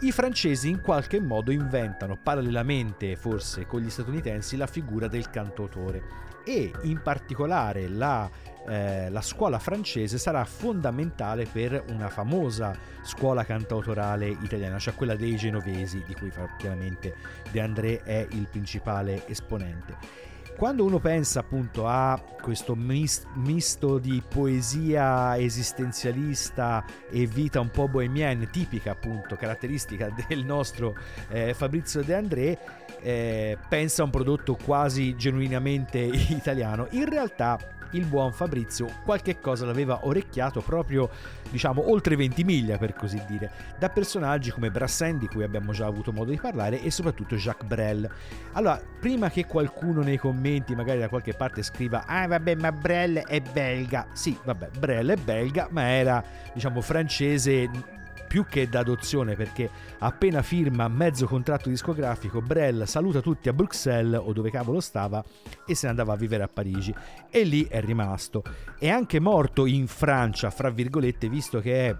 [0.02, 6.28] I francesi in qualche modo inventano parallelamente, forse con gli statunitensi, la figura del cantautore
[6.44, 8.28] e in particolare la,
[8.66, 15.36] eh, la scuola francese sarà fondamentale per una famosa scuola cantautorale italiana, cioè quella dei
[15.36, 17.14] genovesi, di cui chiaramente
[17.50, 20.28] De André è il principale esponente.
[20.60, 27.88] Quando uno pensa appunto a questo mis- misto di poesia esistenzialista e vita un po'
[27.88, 30.94] bohemienne, tipica appunto, caratteristica del nostro
[31.30, 32.58] eh, Fabrizio De André,
[33.02, 36.86] eh, pensa a un prodotto quasi genuinamente italiano.
[36.90, 37.58] In realtà
[37.92, 41.10] il buon Fabrizio qualche cosa l'aveva orecchiato proprio,
[41.50, 45.86] diciamo, oltre 20 miglia per così dire, da personaggi come Brassens di cui abbiamo già
[45.86, 48.08] avuto modo di parlare e soprattutto Jacques Brel.
[48.52, 53.24] Allora, prima che qualcuno nei commenti, magari da qualche parte scriva "Ah, vabbè, ma Brel
[53.26, 54.06] è belga".
[54.12, 56.22] Sì, vabbè, Brel è belga, ma era,
[56.52, 57.98] diciamo, francese
[58.30, 59.68] più che d'adozione perché
[59.98, 65.20] appena firma mezzo contratto discografico Brel saluta tutti a Bruxelles o dove cavolo stava
[65.66, 66.94] e se ne andava a vivere a Parigi.
[67.28, 68.44] E lì è rimasto.
[68.78, 71.96] È anche morto in Francia fra virgolette visto che è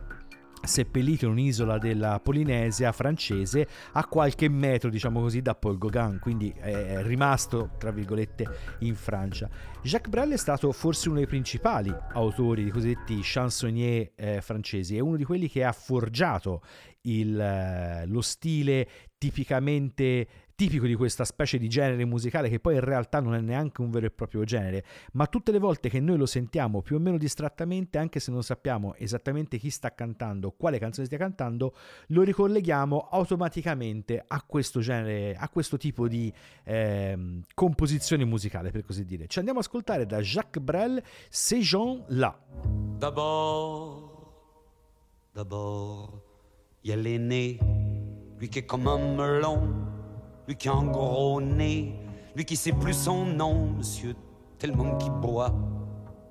[0.62, 6.52] seppellito in un'isola della Polinesia francese a qualche metro, diciamo così, da Paul Gauguin, quindi
[6.56, 8.46] è rimasto, tra virgolette,
[8.80, 9.48] in Francia.
[9.82, 15.00] Jacques Brel è stato forse uno dei principali autori di cosiddetti chansonnier eh, francesi, è
[15.00, 16.62] uno di quelli che ha forgiato
[17.02, 20.26] il, eh, lo stile tipicamente
[20.60, 23.90] tipico di questa specie di genere musicale che poi in realtà non è neanche un
[23.90, 27.16] vero e proprio genere, ma tutte le volte che noi lo sentiamo più o meno
[27.16, 31.74] distrattamente, anche se non sappiamo esattamente chi sta cantando, quale canzone stia cantando,
[32.08, 36.30] lo ricolleghiamo automaticamente a questo genere, a questo tipo di
[36.64, 39.28] eh, composizione musicale, per così dire.
[39.28, 42.38] Ci andiamo ad ascoltare da Jacques Brel, Ces gens-là.
[42.98, 44.10] D'abord,
[45.32, 46.20] d'abord,
[46.82, 47.58] il y a l'aîné,
[48.38, 49.89] lui qui est comme un melon
[50.50, 51.94] lui qui a un gros nez,
[52.34, 54.16] lui qui sait plus son nom, monsieur,
[54.58, 55.54] tellement qu'il boit,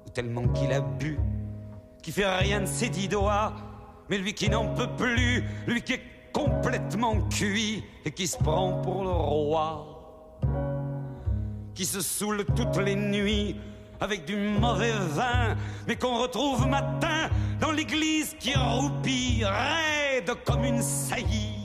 [0.05, 1.17] ou tellement qu'il a bu,
[2.03, 3.53] qui fait rien de ses dix doigts,
[4.09, 6.01] mais lui qui n'en peut plus, lui qui est
[6.33, 10.41] complètement cuit et qui se prend pour le roi,
[11.73, 13.55] qui se saoule toutes les nuits
[14.01, 15.55] avec du mauvais vin,
[15.87, 17.29] mais qu'on retrouve matin
[17.61, 21.58] dans l'église qui roupille, raide comme une saillie,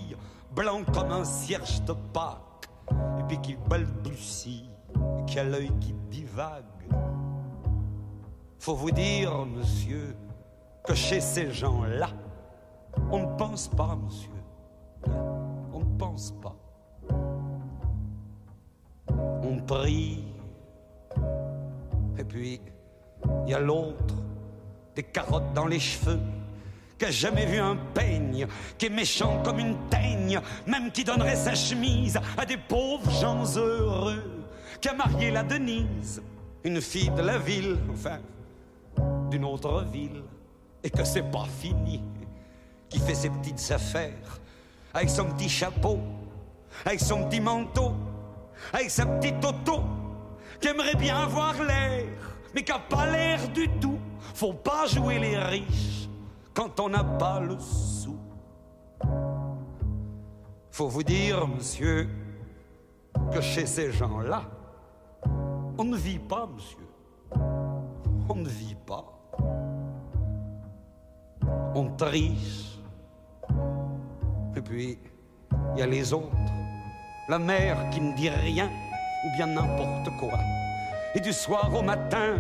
[0.55, 4.71] blanc comme un cierge de Pâques et puis qui balbutie,
[5.27, 6.65] qui a l'œil qui divague.
[8.59, 10.17] Faut vous dire, monsieur,
[10.85, 12.09] que chez ces gens-là,
[13.11, 14.31] on ne pense pas, monsieur.
[15.73, 16.57] On ne pense pas.
[19.09, 20.25] On prie.
[22.17, 22.61] Et puis,
[23.45, 24.15] il y a l'autre,
[24.95, 26.21] des carottes dans les cheveux
[26.99, 28.47] qui a jamais vu un peigne,
[28.79, 33.45] qui est méchant comme une teigne, même qui donnerait sa chemise à des pauvres gens
[33.57, 34.23] heureux,
[34.81, 36.23] qui a marié la Denise,
[36.63, 38.19] une fille de la ville, enfin,
[39.31, 40.23] d'une autre ville,
[40.83, 42.03] et que c'est pas fini,
[42.89, 44.41] qui fait ses petites affaires,
[44.93, 45.99] avec son petit chapeau,
[46.85, 47.95] avec son petit manteau,
[48.73, 49.83] avec sa petite auto,
[50.61, 52.05] qui aimerait bien avoir l'air,
[52.55, 53.99] mais qui a pas l'air du tout.
[54.35, 56.04] Faut pas jouer les riches
[56.55, 58.17] quand on n'a pas le sou.
[60.71, 62.09] Faut vous dire, monsieur,
[63.33, 64.43] que chez ces gens-là,
[65.77, 66.89] on ne vit pas, monsieur.
[68.29, 69.05] On ne vit pas.
[71.75, 72.79] on triche.
[74.57, 74.99] Et puis,
[75.75, 76.31] il y a les autres.
[77.29, 78.67] La mère qui ne dit rien,
[79.25, 80.39] ou bien n'importe quoi.
[81.15, 82.37] Et du soir au matin,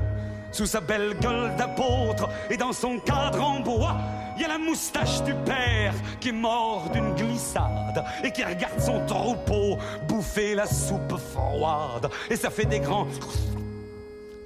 [0.54, 3.96] sous sa belle gueule d'apôtre et dans son cadre en bois,
[4.36, 8.78] il y a la moustache du père qui est mort d'une glissade et qui regarde
[8.78, 9.76] son troupeau
[10.06, 12.08] bouffer la soupe froide.
[12.30, 13.08] Et ça fait des grands.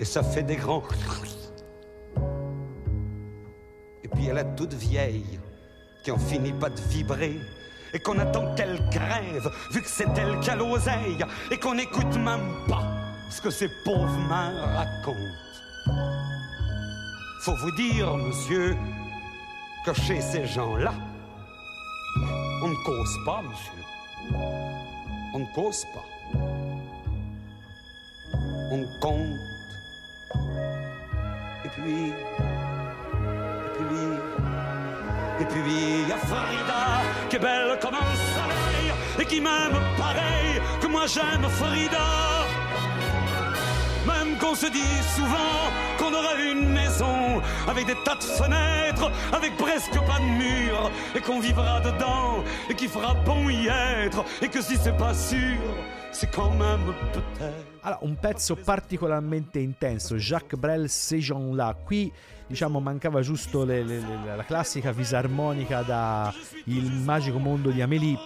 [0.01, 0.83] Et ça fait des grands.
[4.03, 5.39] Et puis il y a la toute vieille
[6.03, 7.37] qui en finit pas de vibrer
[7.93, 12.17] et qu'on attend qu'elle crève, vu que c'est elle qui a l'oseille, et qu'on n'écoute
[12.17, 12.85] même pas
[13.31, 15.48] ce que ces pauvres mains racontent.
[17.41, 18.77] Faut vous dire, monsieur,
[19.85, 20.93] que chez ces gens-là,
[22.63, 23.83] on ne cause pas, monsieur.
[25.35, 26.05] On ne cause pas.
[28.71, 29.39] On compte.
[31.65, 32.13] Et puis,
[33.67, 34.09] et puis,
[35.41, 39.79] et puis, il y a Frida, qui est belle comme un soleil, et qui m'aime
[39.97, 42.38] pareil que moi j'aime Frida.
[44.09, 49.57] Même qu'on se dit souvent qu'on aurait une maison avec des tas de fenêtres, avec
[49.57, 54.49] presque pas de murs, et qu'on vivra dedans, et qu'il fera bon y être, et
[54.49, 55.59] que si c'est pas sûr,
[56.11, 57.67] c'est quand même peut-être.
[57.83, 61.77] Allora, un pezzo particolarmente intenso, Jacques Brel, Ces gens-là.
[61.87, 62.13] Qui
[62.49, 66.33] diciamo mancava giusto le, le, le, la classica fisarmonica da
[66.65, 68.19] Il magico mondo di Amélie,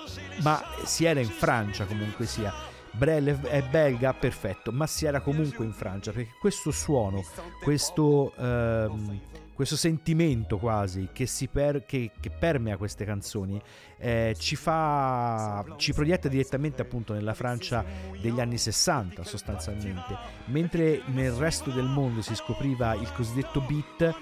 [0.43, 2.53] ma si era in Francia comunque sia.
[2.93, 7.23] Brel è belga, perfetto, ma si era comunque in Francia perché questo suono,
[7.63, 9.21] questo, ehm,
[9.55, 13.61] questo sentimento quasi che, si per, che, che permea queste canzoni
[13.99, 17.85] eh, ci fa ci proietta direttamente appunto nella Francia
[18.21, 20.17] degli anni 60 sostanzialmente.
[20.47, 24.15] Mentre nel resto del mondo si scopriva il cosiddetto beat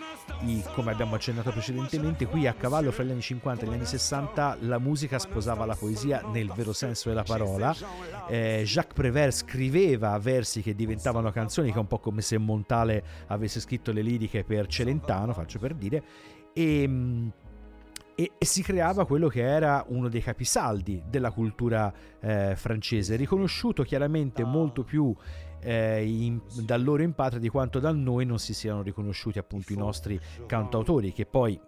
[0.43, 3.87] i, come abbiamo accennato precedentemente qui a cavallo fra gli anni 50 e gli anni
[3.87, 7.75] 60 la musica sposava la poesia nel vero senso della parola.
[8.29, 13.03] Eh, Jacques Prévert scriveva versi che diventavano canzoni che è un po' come se Montale
[13.29, 16.03] avesse scritto le liriche per Celentano faccio per dire
[16.53, 17.33] e
[18.21, 23.83] e, e, si creava quello che era uno dei capisaldi della cultura eh, francese, riconosciuto
[23.83, 25.15] chiaramente molto più
[25.63, 29.73] eh, in, da loro in patria di quanto da noi non si siano riconosciuti appunto
[29.73, 31.59] i nostri cantautori che poi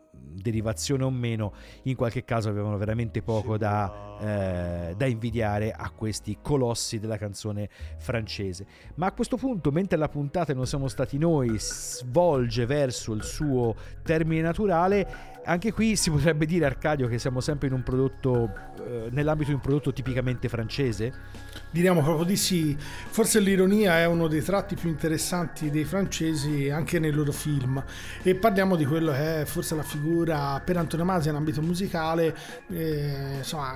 [0.43, 1.53] derivazione o meno,
[1.85, 7.68] in qualche caso avevano veramente poco da, eh, da, invidiare a questi colossi della canzone
[7.99, 8.66] francese.
[8.95, 13.75] Ma a questo punto, mentre la puntata non siamo stati noi, svolge verso il suo
[14.03, 19.09] termine naturale, anche qui si potrebbe dire, Arcadio, che siamo sempre in un prodotto, eh,
[19.11, 21.12] nell'ambito di un prodotto tipicamente francese?
[21.70, 22.76] Diremo proprio di sì.
[22.78, 27.82] Forse l'ironia è uno dei tratti più interessanti dei francesi anche nei loro film.
[28.22, 32.36] E parliamo di quello che è forse la figura per antonomasia in ambito musicale,
[32.70, 33.72] eh, insomma,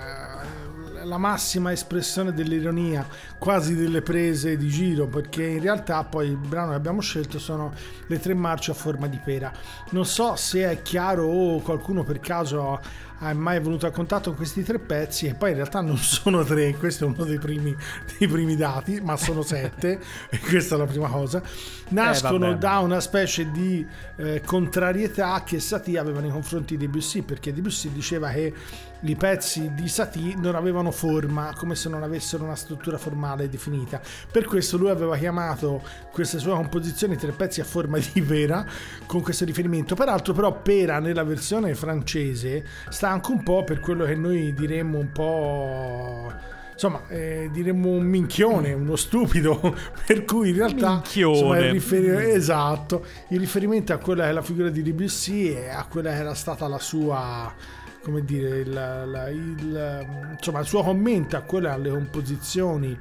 [1.04, 3.06] la massima espressione dell'ironia,
[3.38, 7.72] quasi delle prese di giro, perché in realtà poi il brano che abbiamo scelto sono
[8.06, 9.52] le tre marce a forma di pera.
[9.90, 12.80] Non so se è chiaro o qualcuno per caso
[13.18, 16.44] è mai venuto a contatto con questi tre pezzi e poi in realtà non sono
[16.44, 17.74] tre, questo è uno dei primi,
[18.18, 19.98] dei primi dati, ma sono sette
[20.28, 21.42] e questa è la prima cosa.
[21.88, 23.86] Nascono eh, da una specie di
[24.16, 28.52] eh, contrarietà che Satie aveva nei confronti di Debussy, perché Debussy diceva che
[29.00, 34.00] i pezzi di Satie non avevano forma, come se non avessero una struttura formale definita.
[34.30, 38.64] Per questo lui aveva chiamato queste sue composizioni tre pezzi a forma di pera,
[39.06, 39.94] con questo riferimento.
[39.94, 44.98] Peraltro però pera nella versione francese sta anche un po' per quello che noi diremmo
[44.98, 46.32] un po'
[46.72, 49.74] insomma, eh, diremmo un minchione, uno stupido,
[50.07, 54.42] per cui in realtà insomma, il rifer- esatto, il riferimento a quella che è la
[54.42, 57.54] figura di Debussy e a quella che era stata la sua
[58.02, 62.96] come dire, il, la, il, insomma, il suo commento a quelle alle composizioni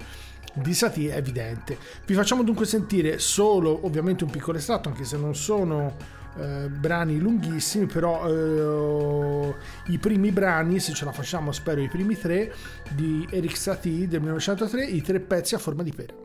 [0.54, 1.78] di Satie è evidente.
[2.08, 5.96] Vi facciamo dunque sentire solo ovviamente un piccolo estratto, anche se non sono
[6.38, 9.56] eh, brani lunghissimi, però eh,
[9.88, 12.54] i primi brani, se ce la facciamo spero i primi tre,
[12.90, 16.25] di Eric Satie del 1903, i tre pezzi a forma di pera.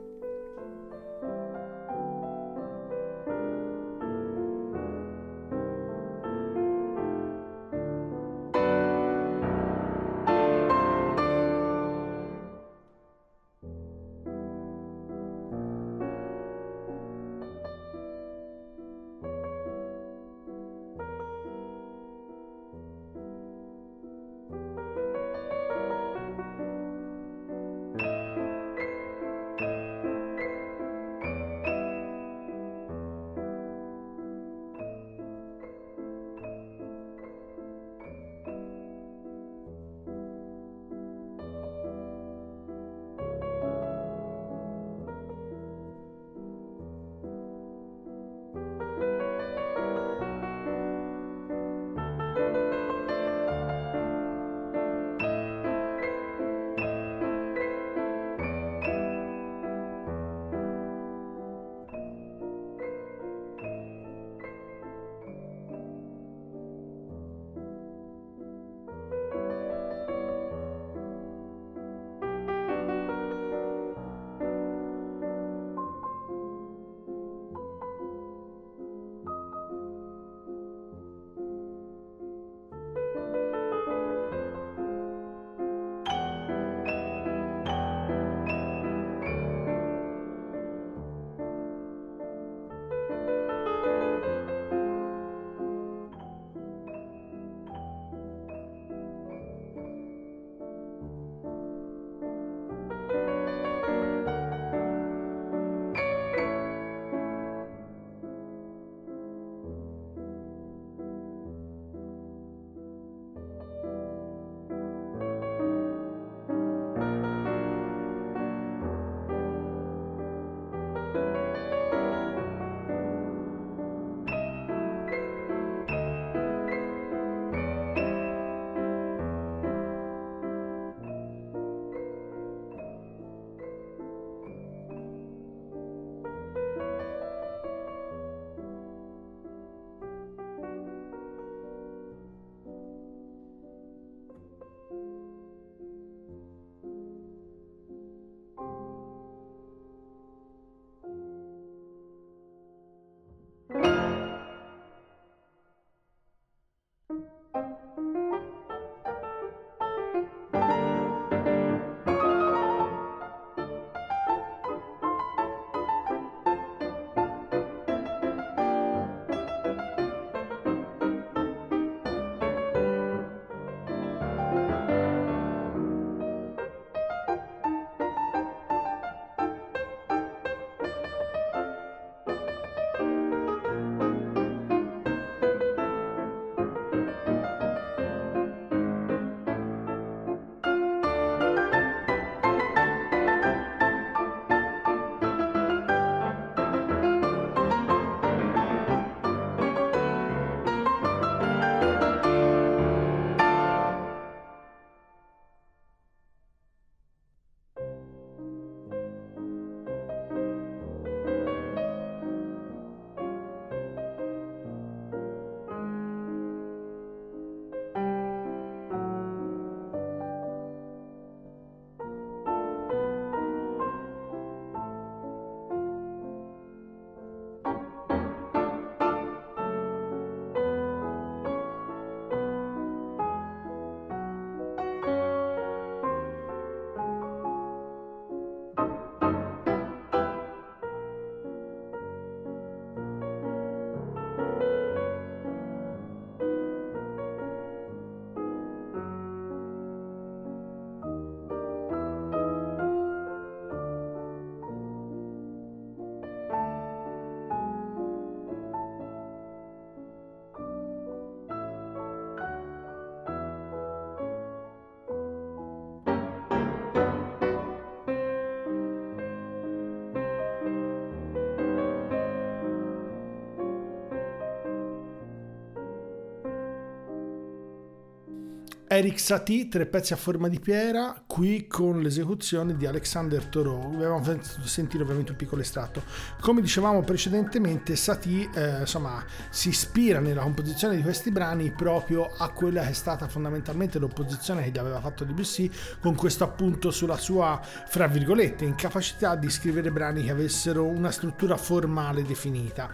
[279.01, 283.95] Eric Satie, tre pezzi a forma di pera, qui con l'esecuzione di Alexander Thoreau.
[283.95, 284.23] Abbiamo
[284.63, 286.03] sentito ovviamente un piccolo estratto.
[286.39, 292.51] Come dicevamo precedentemente, Satie eh, insomma, si ispira nella composizione di questi brani proprio a
[292.51, 297.17] quella che è stata fondamentalmente l'opposizione che gli aveva fatto Debussy con questo appunto sulla
[297.17, 302.91] sua, fra virgolette, incapacità di scrivere brani che avessero una struttura formale definita.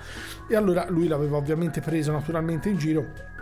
[0.48, 3.34] E allora lui l'aveva ovviamente preso naturalmente in giro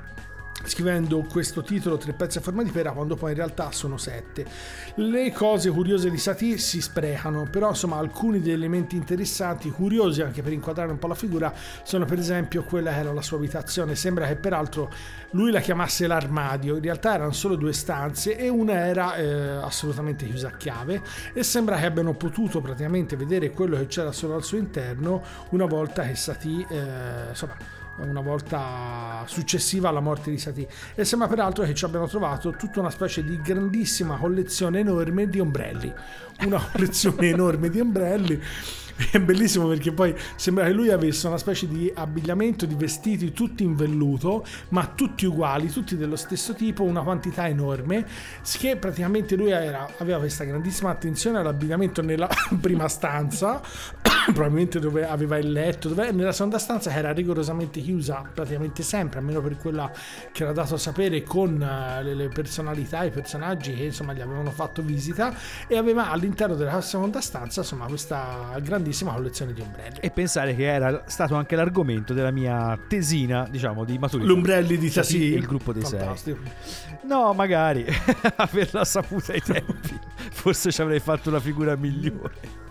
[0.62, 4.46] scrivendo questo titolo tre pezzi a forma di pera quando poi in realtà sono sette.
[4.96, 10.42] Le cose curiose di Satie si sprecano però insomma alcuni degli elementi interessanti curiosi anche
[10.42, 11.52] per inquadrare un po' la figura
[11.82, 13.94] sono per esempio quella che era la sua abitazione.
[13.94, 14.92] Sembra che peraltro
[15.30, 16.76] lui la chiamasse l'armadio.
[16.76, 21.02] In realtà erano solo due stanze e una era eh, assolutamente chiusa a chiave.
[21.32, 25.66] E sembra che abbiano potuto praticamente vedere quello che c'era solo al suo interno una
[25.66, 30.68] volta che Satie eh, insomma una volta successiva alla morte di Satie.
[30.95, 35.40] E sembra peraltro che ci abbiano trovato tutta una specie di grandissima collezione enorme di
[35.40, 35.92] ombrelli.
[36.45, 38.40] Una collezione enorme di ombrelli
[39.11, 43.64] è bellissimo perché poi sembra che lui avesse una specie di abbigliamento di vestiti tutti
[43.64, 48.07] in velluto, ma tutti uguali, tutti dello stesso tipo, una quantità enorme,
[48.59, 52.28] che praticamente lui era, aveva questa grandissima attenzione all'abbigliamento nella
[52.61, 53.61] prima stanza,
[54.32, 59.18] probabilmente dove aveva il letto, dove, nella seconda stanza che era rigorosamente chiusa praticamente sempre,
[59.18, 59.90] almeno per quella
[60.32, 64.20] che era dato a sapere con uh, le, le, personalità, i personaggi che insomma gli
[64.20, 65.34] avevano fatto visita
[65.66, 69.99] e aveva all'interno della seconda stanza insomma questa grandissima collezione di ombrelli.
[70.01, 74.28] E pensare che era stato anche l'argomento della mia tesina, diciamo, di maturità.
[74.28, 75.22] L'ombrelli di Tassi.
[75.22, 76.39] il gruppo dei Fantastico.
[76.45, 76.99] sei.
[77.05, 77.85] No, magari
[78.37, 79.99] averla saputa ai tempi,
[80.30, 82.62] forse ci avrei fatto una figura migliore.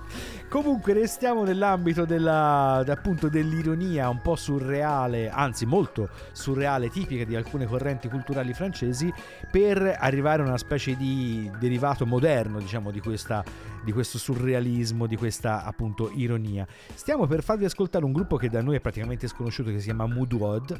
[0.53, 7.65] Comunque restiamo nell'ambito della, appunto dell'ironia un po' surreale, anzi molto surreale, tipica di alcune
[7.65, 9.11] correnti culturali francesi,
[9.49, 13.43] per arrivare a una specie di derivato moderno, diciamo, di, questa,
[13.83, 16.67] di questo surrealismo, di questa appunto ironia.
[16.93, 20.05] Stiamo per farvi ascoltare un gruppo che da noi è praticamente sconosciuto, che si chiama
[20.05, 20.79] Moodwod,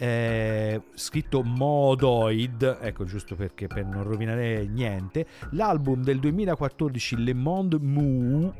[0.00, 7.78] eh, scritto Modoid, ecco giusto perché per non rovinare niente, l'album del 2014 Le Monde
[7.78, 8.54] Mou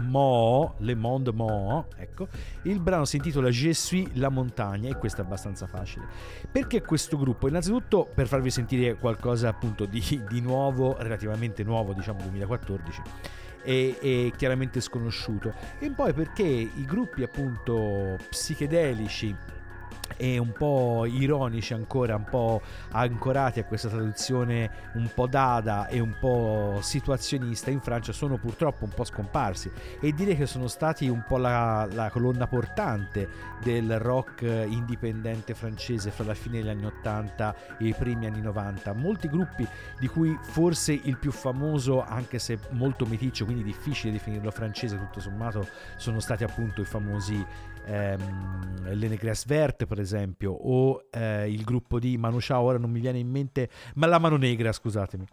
[0.00, 2.28] Mo, Le Monde Mo, ecco,
[2.64, 6.04] il brano si intitola Je suis la montagna e questo è abbastanza facile.
[6.50, 7.48] Perché questo gruppo?
[7.48, 13.02] Innanzitutto per farvi sentire qualcosa appunto di, di nuovo, relativamente nuovo, diciamo 2014.
[13.64, 19.32] E, e, chiaramente sconosciuto e poi perché i gruppi appunto psichedelici
[20.16, 22.60] e un po' ironici ancora, un po'
[22.90, 28.84] ancorati a questa traduzione un po' dada e un po' situazionista in Francia sono purtroppo
[28.84, 33.28] un po' scomparsi e direi che sono stati un po' la, la colonna portante
[33.62, 38.92] del rock indipendente francese fra la fine degli anni 80 e i primi anni 90.
[38.92, 39.66] Molti gruppi
[39.98, 45.20] di cui forse il più famoso, anche se molto meticcio, quindi difficile definirlo francese tutto
[45.20, 47.44] sommato, sono stati appunto i famosi
[47.86, 53.00] ehm, Lene Vert per esempio o eh, il gruppo di Manu Chao ora non mi
[53.00, 55.26] viene in mente ma la mano negra scusatemi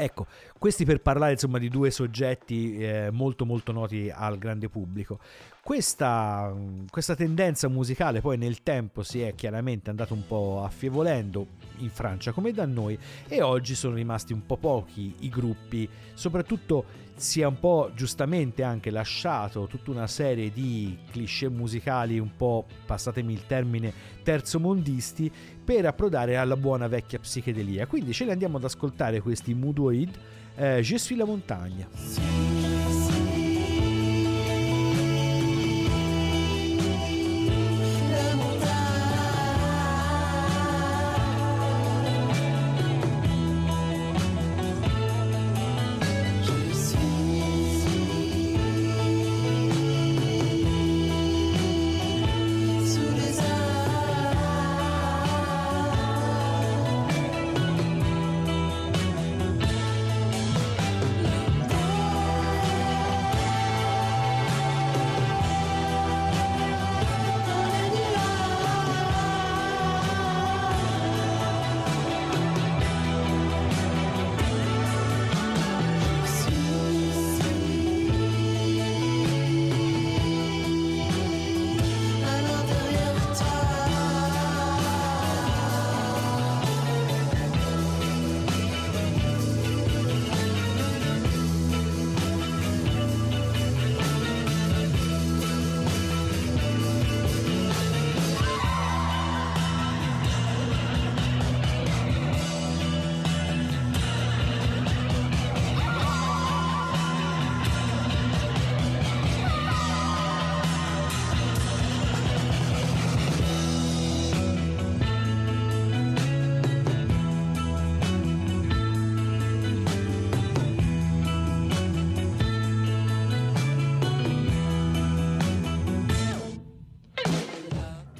[0.00, 0.26] Ecco,
[0.58, 5.18] questi per parlare insomma di due soggetti eh, molto molto noti al grande pubblico.
[5.60, 6.54] Questa,
[6.88, 11.46] questa, tendenza musicale poi nel tempo si è chiaramente andata un po' affievolendo
[11.78, 17.06] in Francia come da noi e oggi sono rimasti un po' pochi i gruppi, soprattutto
[17.18, 22.66] si è un po' giustamente anche lasciato tutta una serie di cliché musicali un po',
[22.86, 23.92] passatemi il termine,
[24.22, 25.30] terzomondisti
[25.64, 27.86] per approdare alla buona vecchia psichedelia.
[27.86, 30.16] Quindi ce li andiamo ad ascoltare questi Moodoid,
[30.56, 32.47] eh, Je suis la montagna.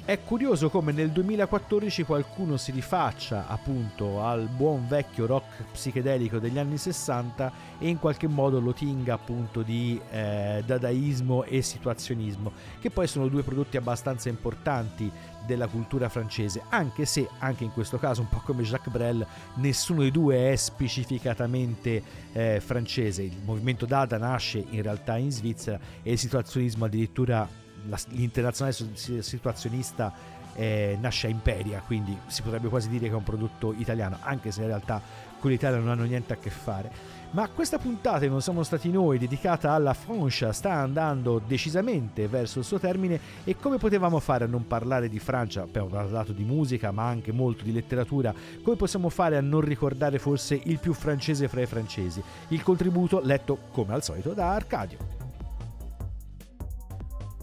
[0.09, 6.57] È curioso come nel 2014 qualcuno si rifaccia appunto al buon vecchio rock psichedelico degli
[6.57, 12.89] anni 60 e in qualche modo lo tinga appunto di eh, dadaismo e situazionismo, che
[12.89, 15.11] poi sono due prodotti abbastanza importanti
[15.45, 19.23] della cultura francese, anche se anche in questo caso, un po' come Jacques Brel,
[19.57, 22.01] nessuno dei due è specificatamente
[22.33, 23.21] eh, francese.
[23.21, 27.67] Il movimento Dada nasce in realtà in Svizzera e il situazionismo addirittura
[28.09, 28.75] l'internazionale
[29.21, 30.13] situazionista
[30.55, 34.51] eh, nasce a Imperia, quindi si potrebbe quasi dire che è un prodotto italiano, anche
[34.51, 35.01] se in realtà
[35.39, 37.17] con l'Italia non hanno niente a che fare.
[37.31, 42.65] Ma questa puntata, non siamo stati noi, dedicata alla Francia, sta andando decisamente verso il
[42.65, 45.61] suo termine e come potevamo fare a non parlare di Francia?
[45.61, 48.33] Abbiamo parlato di musica, ma anche molto di letteratura.
[48.63, 52.21] Come possiamo fare a non ricordare forse il più francese fra i francesi?
[52.47, 55.18] Il contributo letto, come al solito, da Arcadio.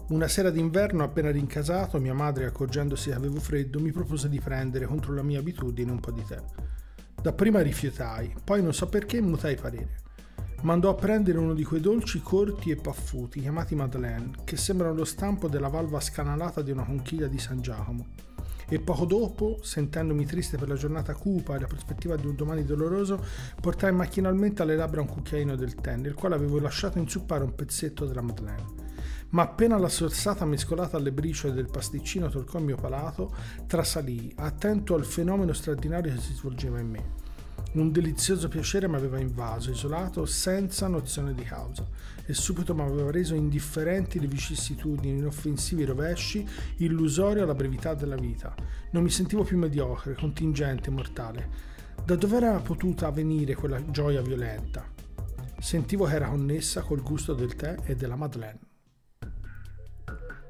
[0.09, 4.85] Una sera d'inverno, appena rincasato, mia madre, accorgendosi che avevo freddo, mi propose di prendere
[4.85, 6.41] contro la mia abitudine un po' di tè.
[7.21, 9.99] Dapprima rifiutai, poi non so perché mutai parere.
[10.61, 15.03] Mandò a prendere uno di quei dolci corti e paffuti chiamati Madeleine, che sembrano lo
[15.03, 18.07] stampo della valva scanalata di una conchiglia di San Giacomo.
[18.69, 22.63] E poco dopo, sentendomi triste per la giornata cupa e la prospettiva di un domani
[22.63, 23.21] doloroso,
[23.59, 28.05] portai macchinalmente alle labbra un cucchiaino del tè, nel quale avevo lasciato inzuppare un pezzetto
[28.05, 28.86] della Madeleine
[29.29, 33.33] ma appena la sorsata mescolata alle briciole del pasticcino toccò il mio palato,
[33.65, 37.25] trasalii, attento al fenomeno straordinario che si svolgeva in me.
[37.73, 41.85] Un delizioso piacere mi aveva invaso, isolato, senza nozione di causa,
[42.25, 46.47] e subito mi aveva reso indifferenti le vicissitudini, inoffensivi rovesci,
[46.77, 48.55] illusorio alla brevità della vita.
[48.91, 51.75] Non mi sentivo più mediocre, contingente, mortale.
[52.03, 54.85] Da dove era potuta venire quella gioia violenta?
[55.59, 58.66] Sentivo che era connessa col gusto del tè e della Madeleine.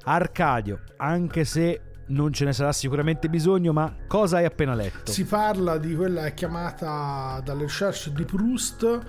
[0.04, 5.12] Arcadio, anche se non ce ne sarà sicuramente bisogno, ma cosa hai appena letto?
[5.12, 9.00] Si parla di quella chiamata dalle recherche di Proust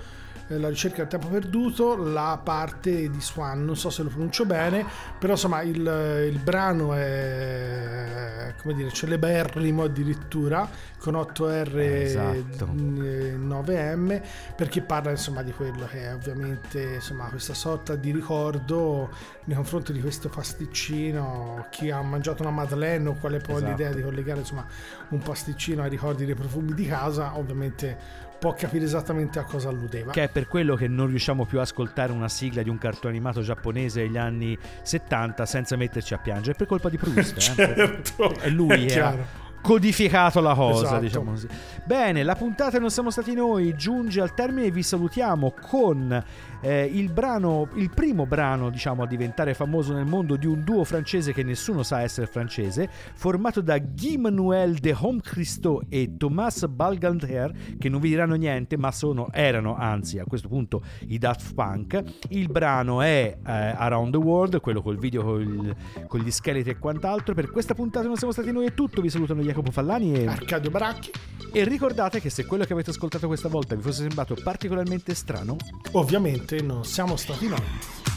[0.57, 4.85] la ricerca del tempo perduto, la parte di Swan, non so se lo pronuncio bene,
[5.17, 12.65] però insomma il, il brano è come dire celeberrimo addirittura con 8R esatto.
[12.65, 14.21] 9M
[14.55, 19.09] perché parla insomma di quello che è ovviamente insomma questa sorta di ricordo
[19.45, 23.71] nei confronti di questo pasticcino chi ha mangiato una madeleine o quale poi esatto.
[23.71, 24.65] l'idea di collegare insomma
[25.09, 30.11] un pasticcino ai ricordi dei profumi di casa ovviamente può capire esattamente a cosa alludeva.
[30.11, 33.13] Che è per quello che non riusciamo più a ascoltare una sigla di un cartone
[33.13, 37.37] animato giapponese degli anni 70 senza metterci a piangere, per colpa di Proust.
[37.37, 37.41] Eh?
[37.53, 41.01] certo, è lui è che codificato la cosa, esatto.
[41.01, 41.47] diciamo così.
[41.85, 46.23] Bene, la puntata Non siamo stati noi giunge al termine e vi salutiamo con
[46.61, 50.83] eh, il brano, il primo brano, diciamo, a diventare famoso nel mondo di un duo
[50.83, 56.65] francese che nessuno sa essere francese, formato da Guy Manuel de Home Christo e Thomas
[56.67, 61.53] Balganter, che non vi diranno niente, ma sono, erano anzi a questo punto i Daft
[61.53, 62.03] Punk.
[62.29, 65.75] Il brano è eh, Around the World, quello col video col,
[66.07, 67.33] con gli scheletri e quant'altro.
[67.33, 70.69] Per questa puntata non siamo stati noi è tutto, vi salutano Jacopo Fallani e Arcadio
[70.69, 71.11] Baracchi.
[71.51, 75.55] E ricordate che se quello che avete ascoltato questa volta vi fosse sembrato particolarmente strano,
[75.93, 78.08] ovviamente non siamo stati noi.